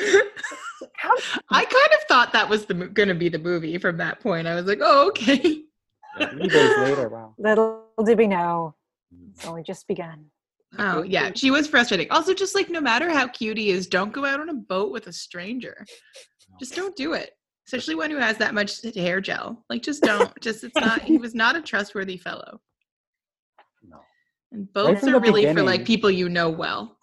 [1.50, 4.46] I kind of thought that was the going to be the movie from that point.
[4.46, 5.36] I was like, oh, okay.
[5.38, 7.34] three days later, wow.
[7.38, 8.74] Little did we know,
[9.14, 9.30] mm.
[9.34, 10.26] it's only just begun.
[10.78, 11.32] Oh, yeah.
[11.34, 12.10] She was frustrating.
[12.10, 14.92] Also, just like no matter how cute he is, don't go out on a boat
[14.92, 15.84] with a stranger.
[16.60, 17.32] Just don't do it.
[17.66, 19.64] Especially one who has that much hair gel.
[19.68, 20.30] Like, just don't.
[20.40, 22.60] just, it's not, he was not a trustworthy fellow.
[23.82, 23.98] No.
[24.52, 26.98] And boats from are the really for like people you know well.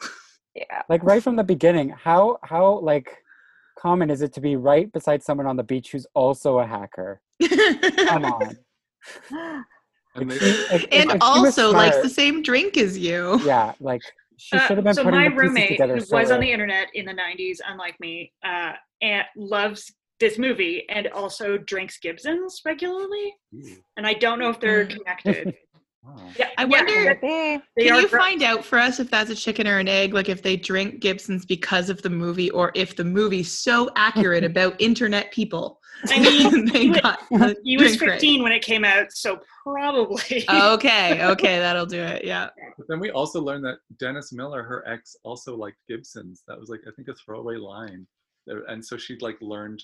[0.58, 0.82] Yeah.
[0.90, 3.10] Like right from the beginning, how how like
[3.80, 7.22] common is it to be right beside someone on the beach who's also a hacker?
[8.08, 8.58] Come on.
[10.16, 12.98] And If she- if- if- if and she was also likes the same drink as
[12.98, 13.40] you.
[13.46, 14.02] yeah, like
[14.38, 15.96] she Uh, should have been so putting my the pieces roommate, together.
[15.96, 20.40] who so was on the internet in the 90s, unlike me, uh, and loves this
[20.40, 23.36] movie and also drinks Gibsons regularly.
[23.98, 25.56] And I don't know if they're connected.
[26.16, 26.30] Wow.
[26.38, 29.30] Yeah, I wonder- that- Hey, they Can you gr- find out for us if that's
[29.30, 30.14] a chicken or an egg?
[30.14, 34.44] Like if they drink Gibsons because of the movie, or if the movie's so accurate
[34.52, 35.80] about internet people?
[36.06, 37.20] I mean, they he was- got
[37.64, 38.12] he was drink right.
[38.22, 40.46] 15 when it came out, so probably.
[40.50, 42.24] Okay, okay, that'll do it.
[42.24, 42.50] Yeah.
[42.78, 46.44] But then we also learned that Dennis Miller, her ex, also liked Gibsons.
[46.48, 48.06] That was like I think a throwaway line,
[48.48, 49.84] and so she'd like learned.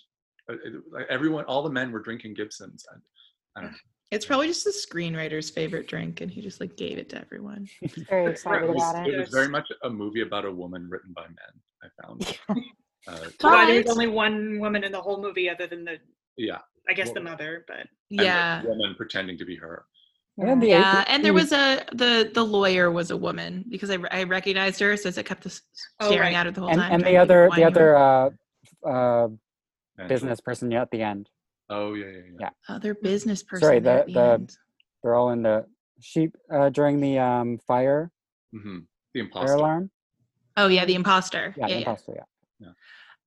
[0.52, 0.56] uh,
[0.92, 2.86] like, Everyone, all the men were drinking Gibsons.
[3.58, 3.70] I,
[4.14, 7.68] It's probably just the screenwriter's favorite drink, and he just like gave it to everyone.
[8.08, 9.18] very excited it, was, about it it.
[9.18, 11.54] was very much a movie about a woman written by men.
[11.84, 12.38] I found.
[13.08, 15.98] Uh, Why there's only one woman in the whole movie other than the,
[16.38, 17.80] yeah, I guess, the mother, but
[18.12, 18.64] and the Yeah.
[18.64, 19.86] woman pretending to be her.
[20.38, 23.98] And Yeah, eighth- and there was a the the lawyer was a woman because I,
[24.12, 25.62] I recognized her, so I kept this
[26.00, 26.40] Oh, staring right.
[26.40, 26.92] at her the whole and, time.
[26.94, 28.30] and the other the other uh,
[28.88, 29.28] uh,
[30.08, 31.30] business person yeah, at the end.
[31.70, 32.50] Oh yeah, yeah, yeah.
[32.70, 32.76] Yeah.
[32.76, 33.66] other business person.
[33.68, 34.58] Sorry, there the- the, the- end.
[35.04, 35.66] They're all in the
[36.02, 38.10] sheep uh, during the um, fire
[38.56, 38.80] Mm-hmm.
[39.16, 39.54] The fire imposter.
[39.56, 39.92] alarm.
[40.58, 41.54] Oh yeah, the imposter.
[41.58, 41.80] Yeah, Yeah, the yeah.
[41.80, 42.14] imposter,
[42.60, 42.70] yeah.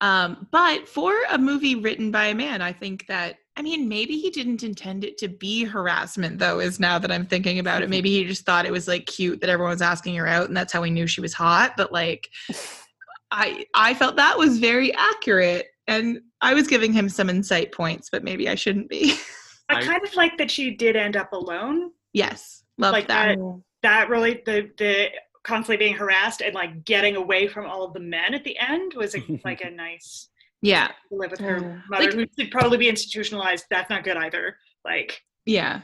[0.02, 4.18] Um, but for a movie written by a man, I think that I mean maybe
[4.18, 7.88] he didn't intend it to be harassment though, is now that I'm thinking about it.
[7.96, 10.56] Maybe he just thought it was like cute that everyone was asking her out and
[10.56, 11.72] that's how he knew she was hot.
[11.76, 12.28] But like
[13.30, 15.66] I I felt that was very accurate.
[15.88, 19.14] And I was giving him some insight points, but maybe I shouldn't be.
[19.68, 21.90] I I- kind of like that she did end up alone.
[22.12, 23.38] yes, love Like that.
[23.38, 23.62] Mm.
[23.82, 25.08] That really the the
[25.44, 28.94] constantly being harassed and like getting away from all of the men at the end
[28.96, 30.28] was a, like a nice
[30.60, 31.82] Yeah, to live with her Mm.
[31.88, 33.64] mother Like- who should probably be institutionalized.
[33.70, 34.56] That's not good either.
[34.84, 35.82] Like yeah,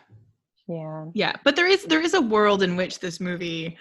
[0.69, 1.05] Yeah.
[1.15, 1.37] yeah.
[1.45, 3.77] But there is there is a world in which this movie,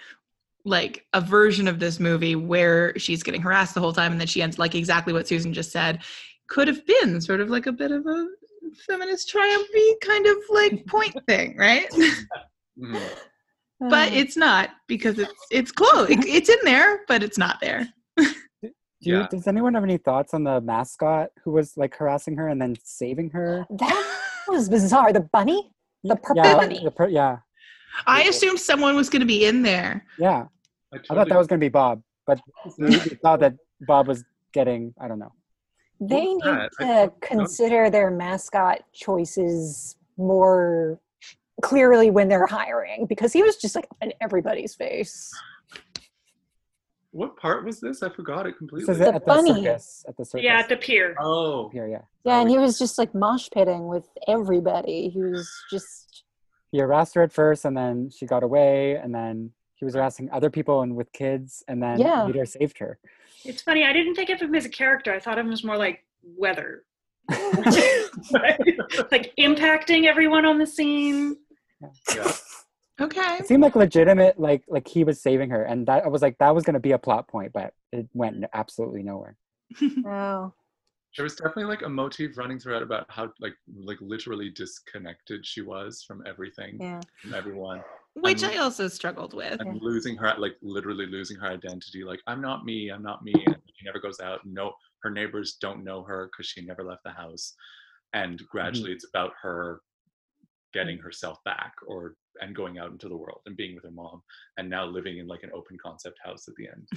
[0.64, 4.28] like a version of this movie where she's getting harassed the whole time, and then
[4.28, 6.00] she ends like exactly what Susan just said,
[6.48, 8.26] could have been sort of like a bit of a
[8.86, 11.90] feminist triumphy kind of like point thing, right?
[12.78, 13.00] Mhm.
[13.80, 16.08] but Uh, it's not because it's it's close.
[16.10, 17.88] It, it's in there, but it's not there.
[18.16, 19.26] Do you, Yeah.
[19.30, 22.76] Does anyone have any thoughts on the mascot who was like harassing her and then
[22.84, 23.66] saving her?
[23.78, 24.12] that
[24.48, 25.12] was bizarre.
[25.12, 25.72] The bunny?
[26.04, 26.80] The purple yeah, bunny.
[26.84, 27.38] the pur- yeah,
[28.06, 30.04] I assumed someone was going to be in there.
[30.18, 30.46] yeah.
[30.94, 32.38] I, I thought that was gonna be Bob, but
[32.78, 35.32] we we thought that Bob was getting I don't know.
[36.08, 36.70] They was need that?
[36.80, 41.00] To thought- consider their mascot choices more
[41.62, 45.30] clearly when they're hiring because he was just like in everybody's face.
[47.12, 48.02] What part was this?
[48.02, 48.92] I forgot it This completely.
[48.92, 49.64] is The at the bunny.
[49.64, 50.04] circus.
[50.08, 50.44] At the circus.
[50.44, 51.14] yeah, at the pier.
[51.20, 52.00] oh, Here, yeah.
[52.24, 55.10] Yeah, and he was just like mosh pitting with everybody.
[55.10, 56.24] He was just
[56.70, 60.30] He harassed her at first, and then she got away, and then he was harassing
[60.32, 62.24] other people and with kids, and then Yeah.
[62.24, 62.98] later saved her.
[63.44, 63.84] It's funny.
[63.84, 65.12] I didn't think of him as a character.
[65.12, 66.84] I thought of him as more like weather,
[69.10, 71.36] like impacting everyone on the scene.
[72.14, 72.32] yeah.
[73.00, 73.36] Okay.
[73.38, 76.38] It seemed like legitimate, like like he was saving her, and that I was like
[76.38, 79.36] that was gonna be a plot point, but it went absolutely nowhere.
[80.06, 80.52] oh.
[81.16, 85.60] There was definitely like a motif running throughout about how like like literally disconnected she
[85.62, 87.00] was from everything, Yeah.
[87.20, 87.82] from everyone,
[88.14, 89.60] Which Um, I also struggled with.
[89.60, 92.04] and losing her like literally losing her identity.
[92.04, 93.32] Like I'm not me, I'm not me.
[93.46, 94.40] And she never goes out.
[94.44, 97.54] No, her neighbors don't know her because she never left the house.
[98.12, 99.80] And gradually, it's about her
[100.74, 104.22] getting herself back or and going out into the world and being with her mom
[104.56, 106.88] and now living in like an open concept house at the end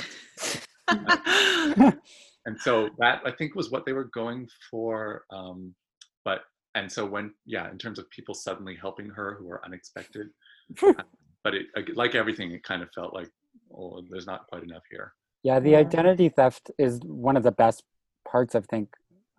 [2.46, 5.76] and so that i think was what they were going for um
[6.24, 6.42] but
[6.76, 10.28] and so when yeah in terms of people suddenly helping her who are unexpected
[11.44, 13.30] but it like everything it kind of felt like
[13.78, 15.14] oh there's not quite enough here
[15.44, 15.80] Yeah, the Yeah.
[15.80, 17.84] identity theft is one of the best
[18.28, 18.88] parts, I think,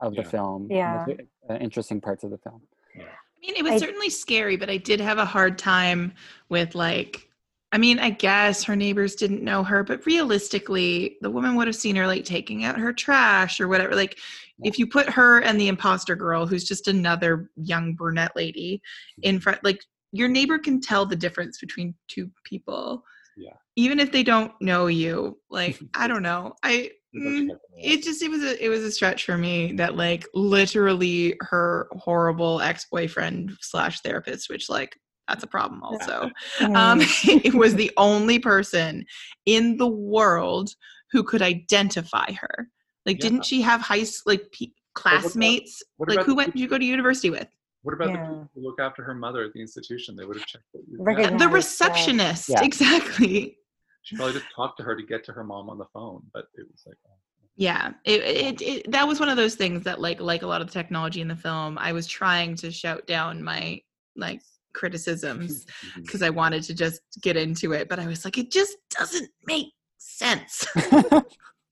[0.01, 0.29] of the Yeah.
[0.29, 0.69] film.
[0.71, 1.05] Yeah.
[1.09, 1.21] Most,
[1.51, 2.63] uh, interesting parts of the film.
[2.95, 3.03] Yeah.
[3.05, 6.13] I mean, it was I- certainly scary, but I did have a hard time
[6.49, 7.29] with like.
[7.73, 11.75] I mean, I guess her neighbors didn't know her, but realistically, the woman would have
[11.77, 13.95] seen her like taking out her trash or whatever.
[13.97, 14.17] Like,
[14.63, 18.81] if you put her and the imposter girl, who's just another young brunette lady,
[19.23, 19.81] in front, like
[20.13, 23.05] your neighbor can tell the difference between two people.
[23.37, 23.53] Yeah.
[23.77, 26.91] Even if they don't know you, like I don't know, I.
[27.15, 27.49] Mm,
[27.79, 31.89] it just it was a it was a stretch for me that like literally her
[31.93, 36.31] horrible ex-boyfriend slash therapist which like that's a problem also
[36.75, 37.41] um Mm.
[37.45, 39.07] it was the only person
[39.47, 40.75] in the world
[41.11, 42.69] who could identify her
[43.07, 43.31] like Yeah.
[43.31, 46.85] didn't she have high like pe- classmates what like who went did you go to
[46.85, 47.49] university with
[47.87, 50.17] what about the people who look after her mother at the institution?
[50.17, 52.65] They would have checked that you- the receptionist Yeah.
[52.65, 53.59] exactly.
[54.03, 56.47] She probably just talked to her to get to her mom on the phone but
[56.55, 57.15] it was like oh.
[57.57, 60.61] yeah it, it, it that was one of those things that like like a lot
[60.61, 63.81] of the technology in the film i was trying to shout down my
[64.15, 64.41] like
[64.75, 66.03] criticisms mm-hmm.
[66.03, 69.29] because i wanted to just get into it but i was like it just doesn't
[69.45, 70.67] make sense.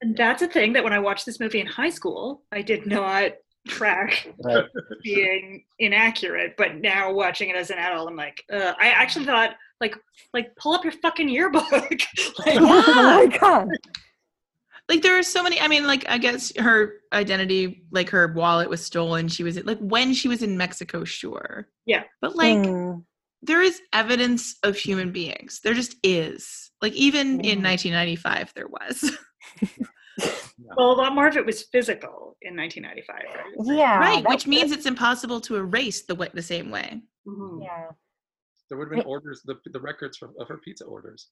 [0.01, 2.85] And that's a thing that when I watched this movie in high school, I did
[2.85, 3.31] not
[3.67, 4.65] track Right.
[5.03, 6.55] being inaccurate.
[6.57, 9.51] But now watching it as an adult, I'm like, uh, I actually thought,
[9.81, 9.95] like,
[10.33, 11.69] like pull up your fucking yearbook.
[11.71, 11.99] like,
[12.47, 13.67] oh my god.
[14.89, 18.69] like there are so many i mean like i guess her identity like her wallet
[18.69, 22.03] was stolen she was like when she was in mexico sure Yeah.
[22.21, 23.03] but like Mm.
[23.41, 29.11] there is evidence of human beings there just is like even in 1995 there was
[30.57, 33.77] well, a lot more of it was physical in 1995, right?
[33.77, 33.97] Yeah.
[33.99, 37.63] right which means it's impossible to erase the way the same way Mhm.
[37.63, 37.87] Yeah.
[38.69, 41.29] there would have been orders the, the records for, of her pizza orders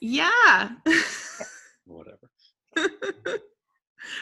[0.00, 0.70] yeah
[1.84, 2.28] whatever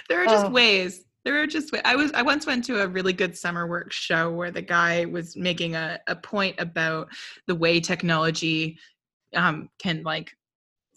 [0.08, 0.50] there are just Oh.
[0.50, 3.92] ways there are just wa- i was i once went to a really good SummerWorks
[3.92, 7.08] show where the guy was making a, a point about
[7.46, 8.78] the way technology
[9.34, 10.30] um, can like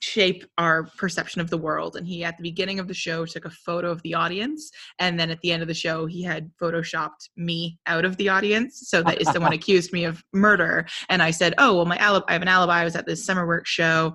[0.07, 3.45] shape our perception of the world and he at the beginning of the show took
[3.45, 6.49] a photo of the audience and then at the end of the show he had
[6.61, 11.21] photoshopped me out of the audience so that if someone accused me of murder and
[11.21, 13.65] i said oh well my alibi i have an alibi i was at this SummerWorks
[13.65, 14.13] show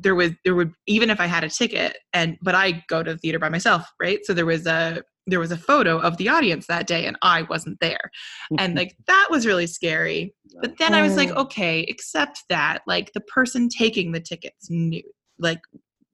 [0.00, 3.14] there was there would even if I had a ticket and but I go to
[3.14, 4.20] the theater by myself, right?
[4.24, 7.42] So there was a there was a photo of the audience that day and I
[7.42, 8.10] wasn't there.
[8.58, 10.34] And like that was really scary.
[10.60, 11.36] But then I was like, Mm.
[11.36, 15.02] okay, except that like the person taking the tickets knew
[15.38, 15.60] like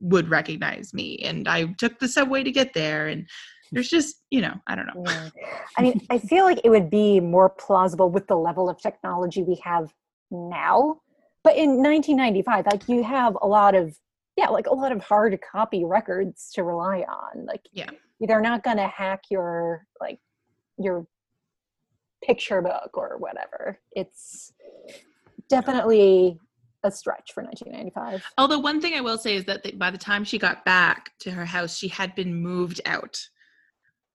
[0.01, 3.27] would recognize me and I took the subway to get there and
[3.73, 5.03] there's just, you know, I don't know.
[5.07, 5.31] Yeah.
[5.77, 9.43] I mean, I feel like it would be more plausible with the level of technology
[9.43, 9.93] we have
[10.31, 11.01] now.
[11.43, 13.99] But in 1995, like you have a lot of,
[14.37, 17.47] yeah, like a lot of hard copy records to rely on.
[17.47, 17.91] Like, Yeah.
[18.21, 20.21] they're not going to hack your, like,
[20.79, 21.07] your
[22.23, 23.79] picture book or whatever.
[23.93, 24.53] It's
[25.49, 26.39] definitely
[26.85, 28.25] a stretch for 1995.
[28.39, 31.11] Although one thing I will say is that the, by the time she got back
[31.21, 33.19] to her house, she had been moved out.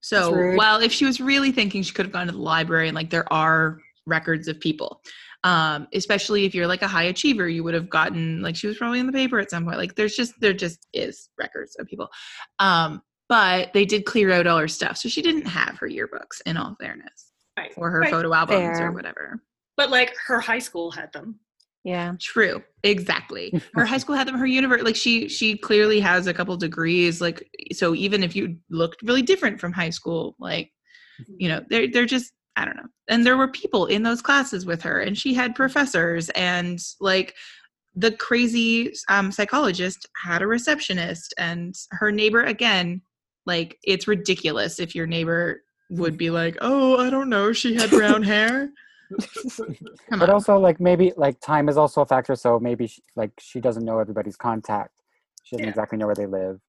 [0.02, 0.58] So That's rude.
[0.58, 3.10] while if she was really thinking, she could have gone to the library and like
[3.10, 5.02] there are records of people.
[5.44, 8.78] Um, especially if you're like a high achiever, you would have gotten like she was
[8.78, 9.78] probably in the paper at some point.
[9.78, 12.10] Like there's just there just is records of people.
[12.60, 16.42] Um, but they did clear out all her stuff, so she didn't have her yearbooks.
[16.46, 17.72] In all fairness, Right.
[17.78, 18.12] or her Right.
[18.12, 18.88] photo albums Fair.
[18.90, 19.42] or whatever.
[19.78, 21.40] But like her high school had them.
[21.84, 22.14] Yeah.
[22.20, 22.62] True.
[22.84, 23.62] Exactly.
[23.74, 24.38] Her high school had them.
[24.38, 27.22] Her university like she, she clearly has a couple degrees.
[27.22, 30.72] Like so, even if you looked really different from high school, like
[31.22, 31.34] mm-hmm.
[31.38, 32.88] you know, they're they're just I don't know.
[33.08, 35.56] And there were people in those classes with her, and she had mm-hmm.
[35.56, 37.36] professors, and like
[37.96, 43.02] the crazy um, psychologist had a receptionist, and her neighbor again.
[43.46, 46.18] Like it's ridiculous if your neighbor would mm-hmm.
[46.18, 48.70] be like, "Oh, I don't know, she had brown hair."
[50.20, 53.60] But also like maybe like time is also a factor so maybe she, like she
[53.60, 54.92] doesn't know everybody's contact
[55.44, 55.70] she doesn't Yeah.
[55.70, 56.60] exactly know where they live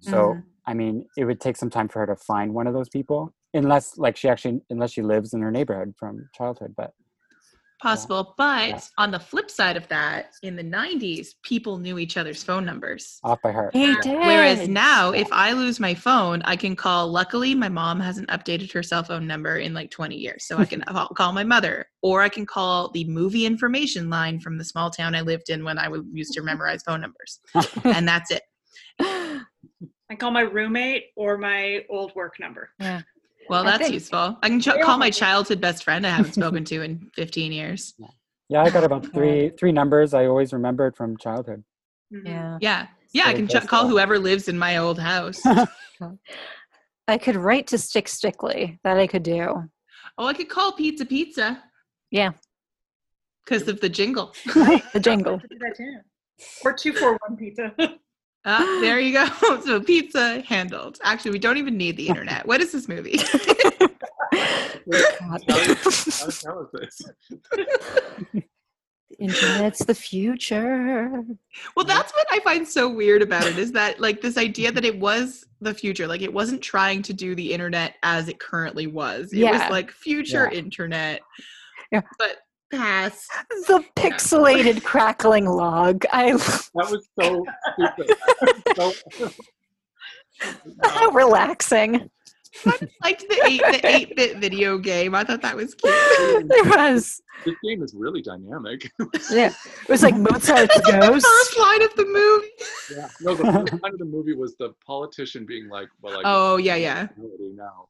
[0.00, 0.44] so Mhm.
[0.66, 3.34] i mean it would take some time for her to find one of those people
[3.54, 6.92] unless like she actually unless she lives in her neighborhood from childhood but
[7.80, 8.80] possible but Yeah.
[8.98, 13.18] on the flip side of that in the 90s people knew each other's phone numbers
[13.24, 14.18] off by heart He did.
[14.18, 18.70] whereas now if i lose my phone i can call luckily my mom hasn't updated
[18.72, 21.86] her cell phone number in like 20 years so i can call- call my mother
[22.02, 25.64] or i can call the movie information line from the small town i lived in
[25.64, 27.40] when i used to memorize phone numbers
[27.84, 28.42] and that's it
[30.10, 32.70] I call my roommate or my old work number.
[32.80, 33.02] Yeah.
[33.50, 36.64] Well that's think- useful i can ch- call my childhood best friend i haven't spoken
[36.64, 37.94] to in 15 years
[38.48, 41.62] yeah i got about three three numbers i always remembered from childhood
[42.12, 42.26] Mhm.
[42.26, 42.58] Yeah.
[42.60, 45.40] yeah yeah i can ch- call whoever lives in my old house
[47.08, 48.78] I could write to Stick Stickly.
[48.84, 49.64] That I could do.
[50.16, 51.60] Oh, I could call Pizza Pizza.
[52.12, 52.30] Yeah.
[53.44, 54.32] Because of the jingle.
[54.54, 55.34] The jingle.
[55.34, 56.02] I could do that.
[56.64, 57.74] Or two four one pizza.
[58.44, 59.26] Ah, there you go.
[59.64, 60.98] So pizza handled.
[61.02, 62.46] Actually, we don't even need the internet.
[62.46, 63.18] What is this movie?
[64.90, 65.18] God.
[65.20, 67.02] How tell us this?
[69.18, 71.10] Internet's the future.
[71.76, 74.84] well, that's what I find so weird about it is that like this idea that
[74.84, 76.06] it was the future.
[76.06, 79.32] Like it wasn't trying to do the internet as it currently was.
[79.34, 80.58] It was like future Yeah.
[80.58, 81.20] internet.
[81.92, 82.00] Yeah.
[82.18, 82.38] But
[82.70, 83.28] past.
[83.66, 86.04] The pixelated crackling log.
[86.12, 87.44] I That was so
[88.76, 88.76] stupid.
[90.84, 92.10] so, relaxing.
[92.66, 95.14] I liked the eight the eight bit video game.
[95.14, 95.92] I thought that was cute.
[96.50, 97.20] It was.
[97.44, 98.90] this game is really dynamic.
[99.30, 99.52] Yeah.
[99.82, 101.24] It was like Mozart's the ghost.
[101.24, 102.48] first line of the movie.
[102.96, 103.08] yeah.
[103.20, 106.56] No, the first line of the movie was the politician being like, "Well, like, Oh,
[106.56, 107.06] yeah, yeah.
[107.16, 107.88] now."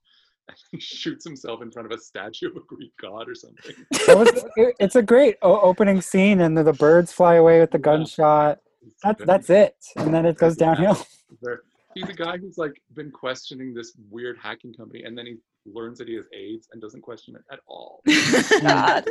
[0.48, 3.74] And he shoots himself in front of a statue of a Greek god or something.
[4.06, 7.78] That was, it's a great opening scene and the, the birds fly away with the
[7.78, 8.58] gunshot
[9.02, 11.06] that's that's it and then it goes downhill
[11.94, 15.36] he's a guy who's like been questioning this weird hacking company, and then he
[15.66, 18.02] learns that he has AIDS and doesn't question it at all.
[18.62, 19.08] God.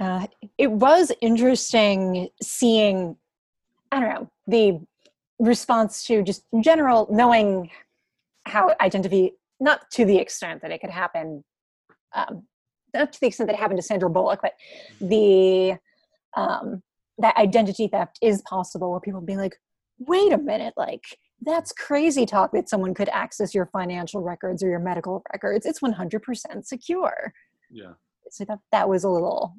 [0.00, 0.26] Uh,
[0.56, 3.16] it was interesting seeing,
[3.92, 4.80] I don't know, the
[5.38, 7.70] response to just general knowing
[8.46, 11.44] how identity, not to the extent that it could happen,
[12.14, 12.44] um,
[12.94, 14.54] not to the extent that it happened to Sandra Bullock, but
[15.00, 15.76] the
[16.36, 16.82] um,
[17.18, 19.56] that identity theft is possible, where people being like,
[19.98, 21.04] "Wait a minute, like."
[21.42, 25.64] That's crazy talk that someone could access your financial records or your medical records.
[25.64, 27.32] It's 100% secure.
[27.70, 27.92] Yeah.
[28.30, 29.54] So that, that was a little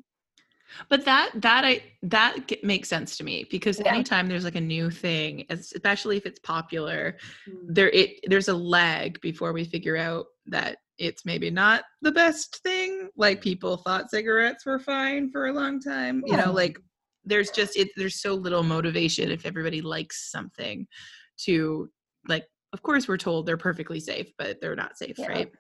[0.90, 3.94] But that that I that ge- makes sense to me because Yeah.
[3.94, 7.18] anytime there's like a new thing, especially if it's popular,
[7.48, 7.54] Mm.
[7.76, 12.58] there it there's a lag before we figure out that it's maybe not the best
[12.64, 13.10] thing.
[13.16, 16.24] Like people thought cigarettes were fine for a long time.
[16.26, 16.78] You know, like
[17.26, 20.88] there's just it there's so little motivation if everybody likes something
[21.46, 21.90] to
[22.28, 25.28] like of course we're told they're perfectly safe, but they're not safe, Yeah.
[25.28, 25.52] right?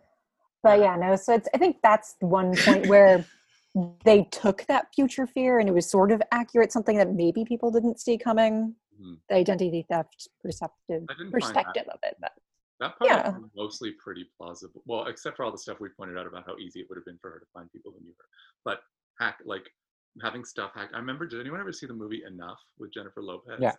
[0.63, 3.25] but yeah no so it's i think that's one point where
[4.03, 7.71] they took that future fear and it was sort of accurate something that maybe people
[7.71, 9.19] didn't see coming Mhm.
[9.29, 11.53] the identity theft perceptive I didn't find that.
[11.53, 12.17] perspective of it.
[12.19, 12.33] But
[12.79, 13.37] That part Yeah.
[13.37, 14.81] was mostly pretty plausible.
[14.85, 17.05] Well, except for all the stuff we pointed out about how easy it would have
[17.05, 18.25] been for her to find people who knew her.
[18.63, 18.83] But
[19.19, 19.71] hack, like
[20.21, 20.93] having stuff hacked.
[20.95, 21.27] I remember.
[21.27, 23.59] Did anyone ever see the movie Enough with Jennifer Lopez?
[23.61, 23.75] Yeah.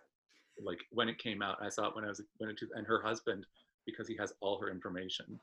[0.57, 3.01] Like when it came out, I saw it when I was went into, and her
[3.01, 3.45] husband,
[3.85, 5.37] because he has all her information,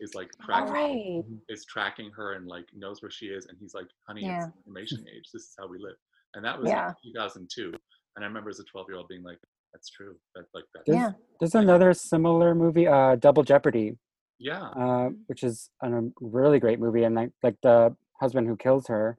[0.00, 3.74] is like tracking right, is tracking her and like knows where she is, and he's
[3.74, 4.46] like, "Honey, Yeah.
[4.46, 5.30] it's information age.
[5.32, 5.96] This is how we live."
[6.34, 6.88] And that was Yeah.
[6.88, 7.72] like 2002.
[8.16, 9.38] And I remember as a 12 year old being like,
[9.72, 10.18] "That's true.
[10.34, 11.12] That like that's There's, Yeah.
[11.40, 13.98] there's another similar movie, uh, Double Jeopardy,
[14.38, 18.86] yeah." uh, which is a really great movie, and like like the husband who kills
[18.88, 19.18] her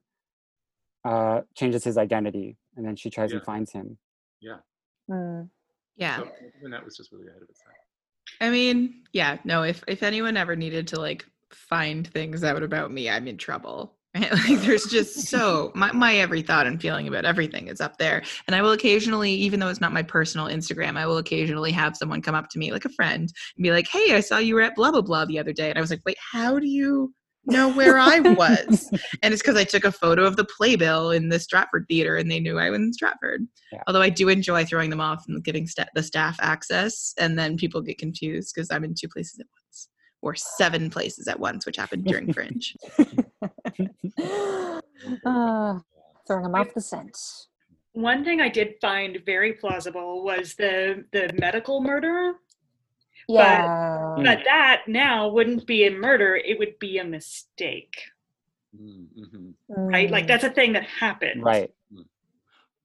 [1.06, 3.98] uh, changes his identity, and then she tries and finds him.
[4.42, 4.58] Yeah.
[5.10, 5.50] Mm.
[5.96, 6.18] Yeah.
[6.18, 7.74] So even that was just really ahead of its time.
[8.42, 12.92] I mean, yeah, no, if if anyone ever needed to like find things out about
[12.92, 13.94] me, I'm in trouble.
[14.16, 14.32] Right?
[14.50, 18.24] Like there's just so my, my every thought and feeling about everything is up there.
[18.48, 21.96] And I will occasionally, even though it's not my personal Instagram, I will occasionally have
[21.96, 24.56] someone come up to me, like a friend, and be like, Hey, I saw you
[24.56, 25.70] were at blah blah blah the other day.
[25.70, 27.14] And I was like, Wait, how do you
[27.48, 28.90] know where I was?
[29.24, 32.30] and it's because I took a photo of the playbill in the Stratford Theater and
[32.30, 33.48] they knew I was in Stratford.
[33.72, 33.84] Yeah.
[33.88, 37.58] Although I do enjoy throwing them off and giving sta- the staff access, and then
[37.58, 39.90] people get confused because I'm in two places at once
[40.22, 42.76] or seven places at once, which happened during Fringe.
[45.26, 45.80] uh,
[46.28, 47.18] throwing them off the scent.
[47.94, 52.34] One thing I did find very plausible was the the medical murder,
[53.28, 53.66] Yeah.
[54.18, 54.24] Mm.
[54.26, 57.96] but that now wouldn't be a murder; it would be a mistake,
[58.76, 59.52] Mm-hmm.
[59.76, 60.10] right?
[60.10, 60.28] Like Mm.
[60.28, 61.72] that's a thing that happened, Right.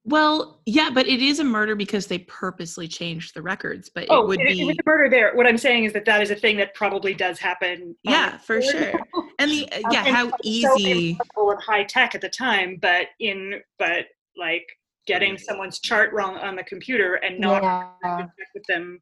[0.05, 3.89] Well, yeah, but it is a murder because they purposely changed the records.
[3.89, 5.33] But Oh, it would it, it be was a murder there.
[5.37, 7.95] What I'm saying is that that is a thing that probably does happen.
[8.03, 8.95] yeah, for sure.
[9.39, 11.11] And the uh, Um, yeah, and how so easy.
[11.11, 14.67] incredible and high tech at the time, but in but like
[15.07, 17.63] getting someone's chart wrong on the computer and not
[18.03, 18.27] yeah.
[18.55, 19.01] with them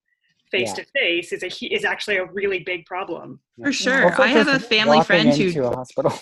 [0.51, 0.85] face Yeah.
[0.85, 3.41] to face is a is actually a really big problem.
[3.63, 4.05] For sure.
[4.11, 6.13] Also I have a family walking friend who into a hospital.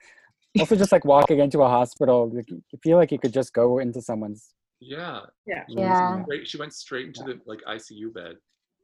[0.60, 3.78] also, just like walking into a hospital, like, you feel like you could just go
[3.78, 4.54] into someone's.
[4.80, 5.20] Yeah.
[5.46, 5.64] Yeah.
[5.68, 6.22] Yeah.
[6.44, 8.36] she went straight into the like ICU bed,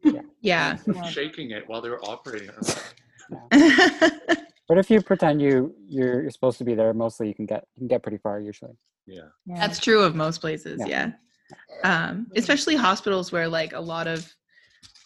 [0.02, 0.22] yeah.
[0.40, 0.78] Yeah.
[1.08, 2.56] shaking it while they were operating on
[3.50, 4.36] her.
[4.66, 7.66] But if you pretend you you're, you're supposed to be there, mostly you can get
[7.74, 8.72] you can get pretty far usually.
[9.06, 9.24] Yeah.
[9.46, 9.56] yeah.
[9.56, 11.10] That's true of most places, Yeah.
[11.82, 12.08] yeah.
[12.08, 14.34] Um, especially hospitals where like a lot of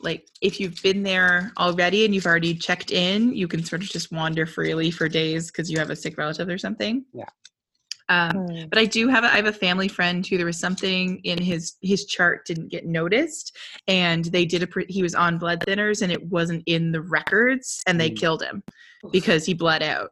[0.00, 3.88] like if you've been there already and you've already checked in, you can sort of
[3.88, 7.04] just wander freely for days because you have a sick relative or something.
[7.12, 7.28] Yeah.
[8.10, 8.70] Um, Mm.
[8.70, 11.38] but I do have a, I have a family friend who there was something in
[11.40, 13.56] his his chart didn't get noticed,
[13.86, 17.82] and they did a he was on blood thinners and it wasn't in the records,
[17.86, 18.16] and they Mm.
[18.16, 18.62] killed him
[19.12, 20.10] because he bled out.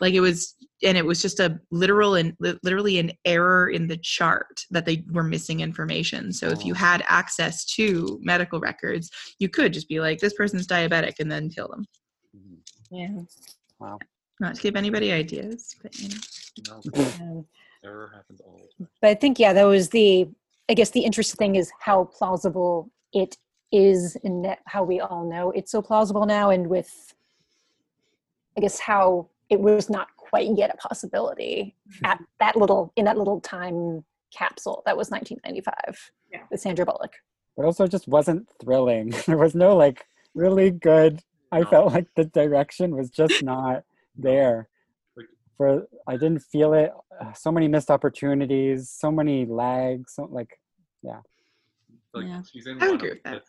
[0.00, 3.96] Like it was, and it was just a literal and literally an error in the
[3.98, 6.32] chart that they were missing information.
[6.32, 6.76] So if you Oh.
[6.76, 11.48] had access to medical records, you could just be like, this person's diabetic, and then
[11.50, 11.84] kill them.
[12.36, 12.58] Mhm.
[12.90, 13.22] yeah.
[13.78, 13.98] Wow.
[14.40, 16.16] Not to give anybody ideas, but you know.
[16.68, 16.80] No,
[17.20, 17.46] Um,
[17.84, 18.88] error happens all the time.
[19.00, 20.28] but I think yeah, that was the.
[20.68, 23.36] I guess the interesting thing is how plausible it
[23.70, 27.14] is, and that how we all know it's so plausible now, and with.
[28.56, 31.74] I guess how it was not quite yet a possibility
[32.04, 36.40] at that little in that little time capsule that was 1995 Yeah.
[36.50, 37.12] with Sandra Bullock.
[37.56, 39.10] But also, just wasn't thrilling.
[39.26, 41.20] There was no like really good.
[41.52, 43.84] I felt like the direction was just not
[44.16, 44.68] there.
[45.58, 46.92] Like- For I didn't feel it.
[47.20, 48.90] Uh, So many missed opportunities.
[48.90, 50.14] So many lags.
[50.14, 50.60] So like
[51.02, 51.20] yeah.
[52.12, 52.42] Like Yeah.
[52.42, 53.42] she's in I one agree of with that.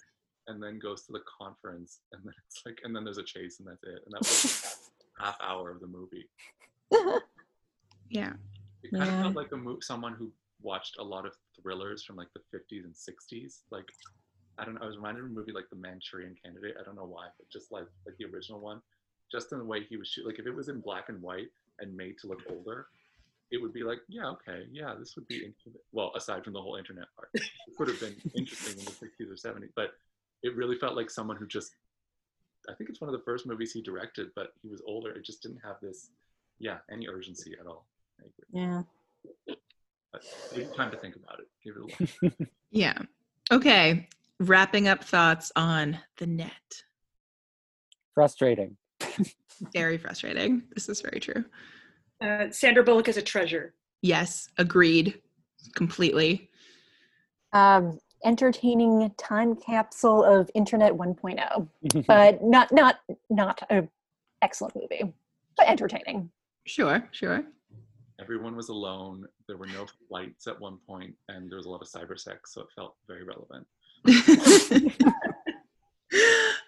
[0.47, 3.59] and then goes to the conference and then it's like and then there's a chase
[3.59, 4.01] and that's it.
[4.05, 6.27] And that was half hour of the movie.
[8.09, 8.33] Yeah.
[8.83, 9.15] It kind Yeah.
[9.17, 10.31] of felt like a mo- someone who
[10.61, 13.61] watched a lot of thrillers from like the 50s and 60s.
[13.71, 13.87] Like,
[14.59, 16.75] I don't know, I was reminded of a movie like The Manchurian Candidate.
[16.79, 18.81] I don't know why, but just like like the original one,
[19.31, 20.25] just in the way he was shoot.
[20.27, 21.49] Like, if it was in black and white
[21.79, 22.87] and made to look older,
[23.51, 25.73] it would be like, yeah, okay, yeah, this would be interesting.
[25.91, 27.43] Well, aside from the whole internet part, it
[27.77, 29.93] would have been interesting in the 60s or 70s, but
[30.43, 31.73] it really felt like someone who just.
[32.67, 35.11] I think it's one of the first movies he directed, but he was older.
[35.11, 36.09] It just didn't have this,
[36.57, 37.85] yeah, any urgency at all.
[38.19, 38.61] I agree.
[38.61, 38.81] Yeah.
[40.11, 40.23] But
[40.55, 41.47] give it time to think about it.
[41.63, 42.33] Give it a look.
[42.71, 42.97] Yeah.
[43.51, 44.09] Okay.
[44.39, 46.83] Wrapping up thoughts on the net.
[48.15, 48.77] frustrating.
[49.73, 50.63] Very frustrating.
[50.73, 51.45] This is very true.
[52.19, 53.73] Uh, Sandra Bullock is a treasure.
[54.01, 55.21] Yes, agreed.
[55.75, 56.49] Completely.
[57.53, 61.67] Um, entertaining time capsule of internet 1.0
[62.07, 63.87] but not not not a
[64.41, 65.13] excellent movie
[65.55, 66.29] but entertaining
[66.65, 67.43] Sure, sure.
[68.19, 69.25] everyone was alone.
[69.47, 72.53] There were no flights at one point, and there was a lot of cyber sex,
[72.53, 73.67] so it felt very relevant.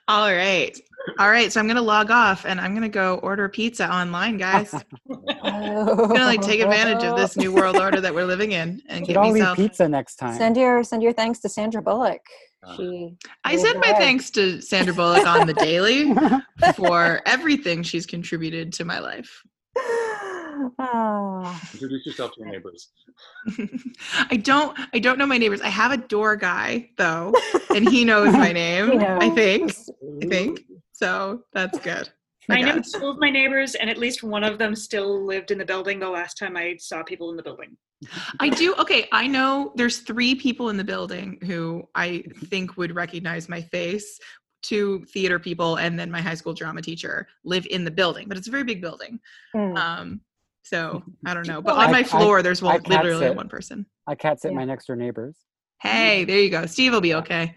[0.08, 0.78] All right.
[1.20, 1.52] All right.
[1.52, 4.74] So I'm gonna log off and I'm gonna go order pizza online, guys.
[4.74, 4.84] I'm
[5.44, 9.00] I'm gonna like take advantage of this new world order that we're living in and
[9.06, 9.58] Should get all eat myself.
[9.58, 10.38] pizza next time.
[10.38, 12.22] Send your send your thanks to Sandra Bullock.
[12.76, 13.98] She I paved send my way.
[13.98, 16.14] thanks to Sandra Bullock on the daily
[16.76, 19.44] for everything she's contributed to my life.
[20.80, 21.62] Ah.
[21.74, 22.90] Introduce yourself to your neighbors.
[24.32, 25.62] I don't I don't know my neighbors.
[25.62, 27.32] I have a door guy though,
[27.74, 29.00] and he knows my name.
[29.00, 29.72] He I think.
[30.24, 30.62] I think.
[30.98, 32.10] So that's good.
[32.50, 32.92] I know guess.
[32.94, 36.00] two of my neighbors, and at least one of them still lived in the building
[36.00, 37.78] the last time I saw people in the building.
[38.40, 38.74] I do.
[38.76, 43.62] Okay, I know there's three people in the building who I think would recognize my
[43.62, 44.18] face.
[44.64, 48.38] Two theater people and then my high school drama teacher live in the building, but
[48.38, 49.20] it's a very big building.
[49.56, 49.78] Mm.
[49.78, 50.22] Um,
[50.64, 51.62] so I don't know.
[51.62, 53.36] But Well, on I- my floor, there's I one, can't literally sit.
[53.36, 53.86] one person.
[54.08, 54.58] I can't sit Yeah.
[54.58, 55.38] my next door neighbors.
[55.82, 56.66] Hey, there you go.
[56.66, 57.54] Steve will be okay.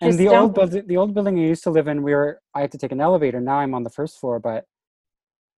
[0.00, 2.40] And the don't- old building, the old building I used to live in, we were
[2.54, 3.40] I had to take an elevator.
[3.40, 4.64] Now I'm on the first floor, but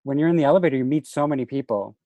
[0.04, 1.96] when you're in the elevator, you meet so many people.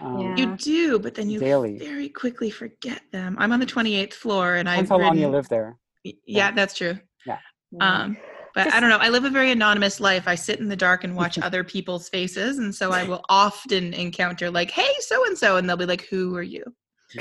[0.00, 0.36] Um, Yeah.
[0.36, 1.76] You do, but then you Daily.
[1.78, 3.36] very quickly forget them.
[3.38, 5.76] I'm on the 28th floor, and I've Depends how long you ridden- live there.
[6.04, 6.98] Y- Yeah, that's true.
[7.26, 7.38] Yeah.
[7.80, 8.16] Um,
[8.54, 8.96] but I don't know.
[8.98, 10.26] I live a very anonymous life.
[10.26, 13.92] I sit in the dark and watch other people's faces, and so I will often
[13.92, 16.64] encounter like, "Hey, so and so," and they'll be like, "Who are you?"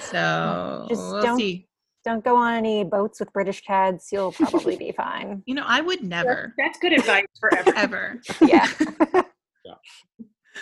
[0.00, 1.68] So Just we'll don't- see.
[2.04, 4.08] Don't go on any boats with British cads.
[4.10, 5.42] You'll probably be fine.
[5.46, 7.82] You know, I would never, That's good advice for everyone.
[7.82, 8.20] ever.
[8.40, 8.68] Yeah.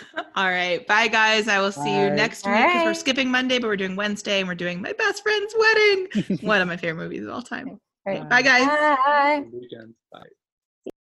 [0.35, 1.47] All right, bye guys.
[1.47, 4.39] I will see you next All week because we're skipping Monday, but we're doing Wednesday,
[4.39, 6.39] and we're doing my best friend's wedding.
[6.41, 7.69] One of my favorite movies of all time.
[7.69, 8.27] All right.
[8.29, 8.65] Bye, guys.
[8.65, 9.43] Bye.
[10.11, 10.29] Bye.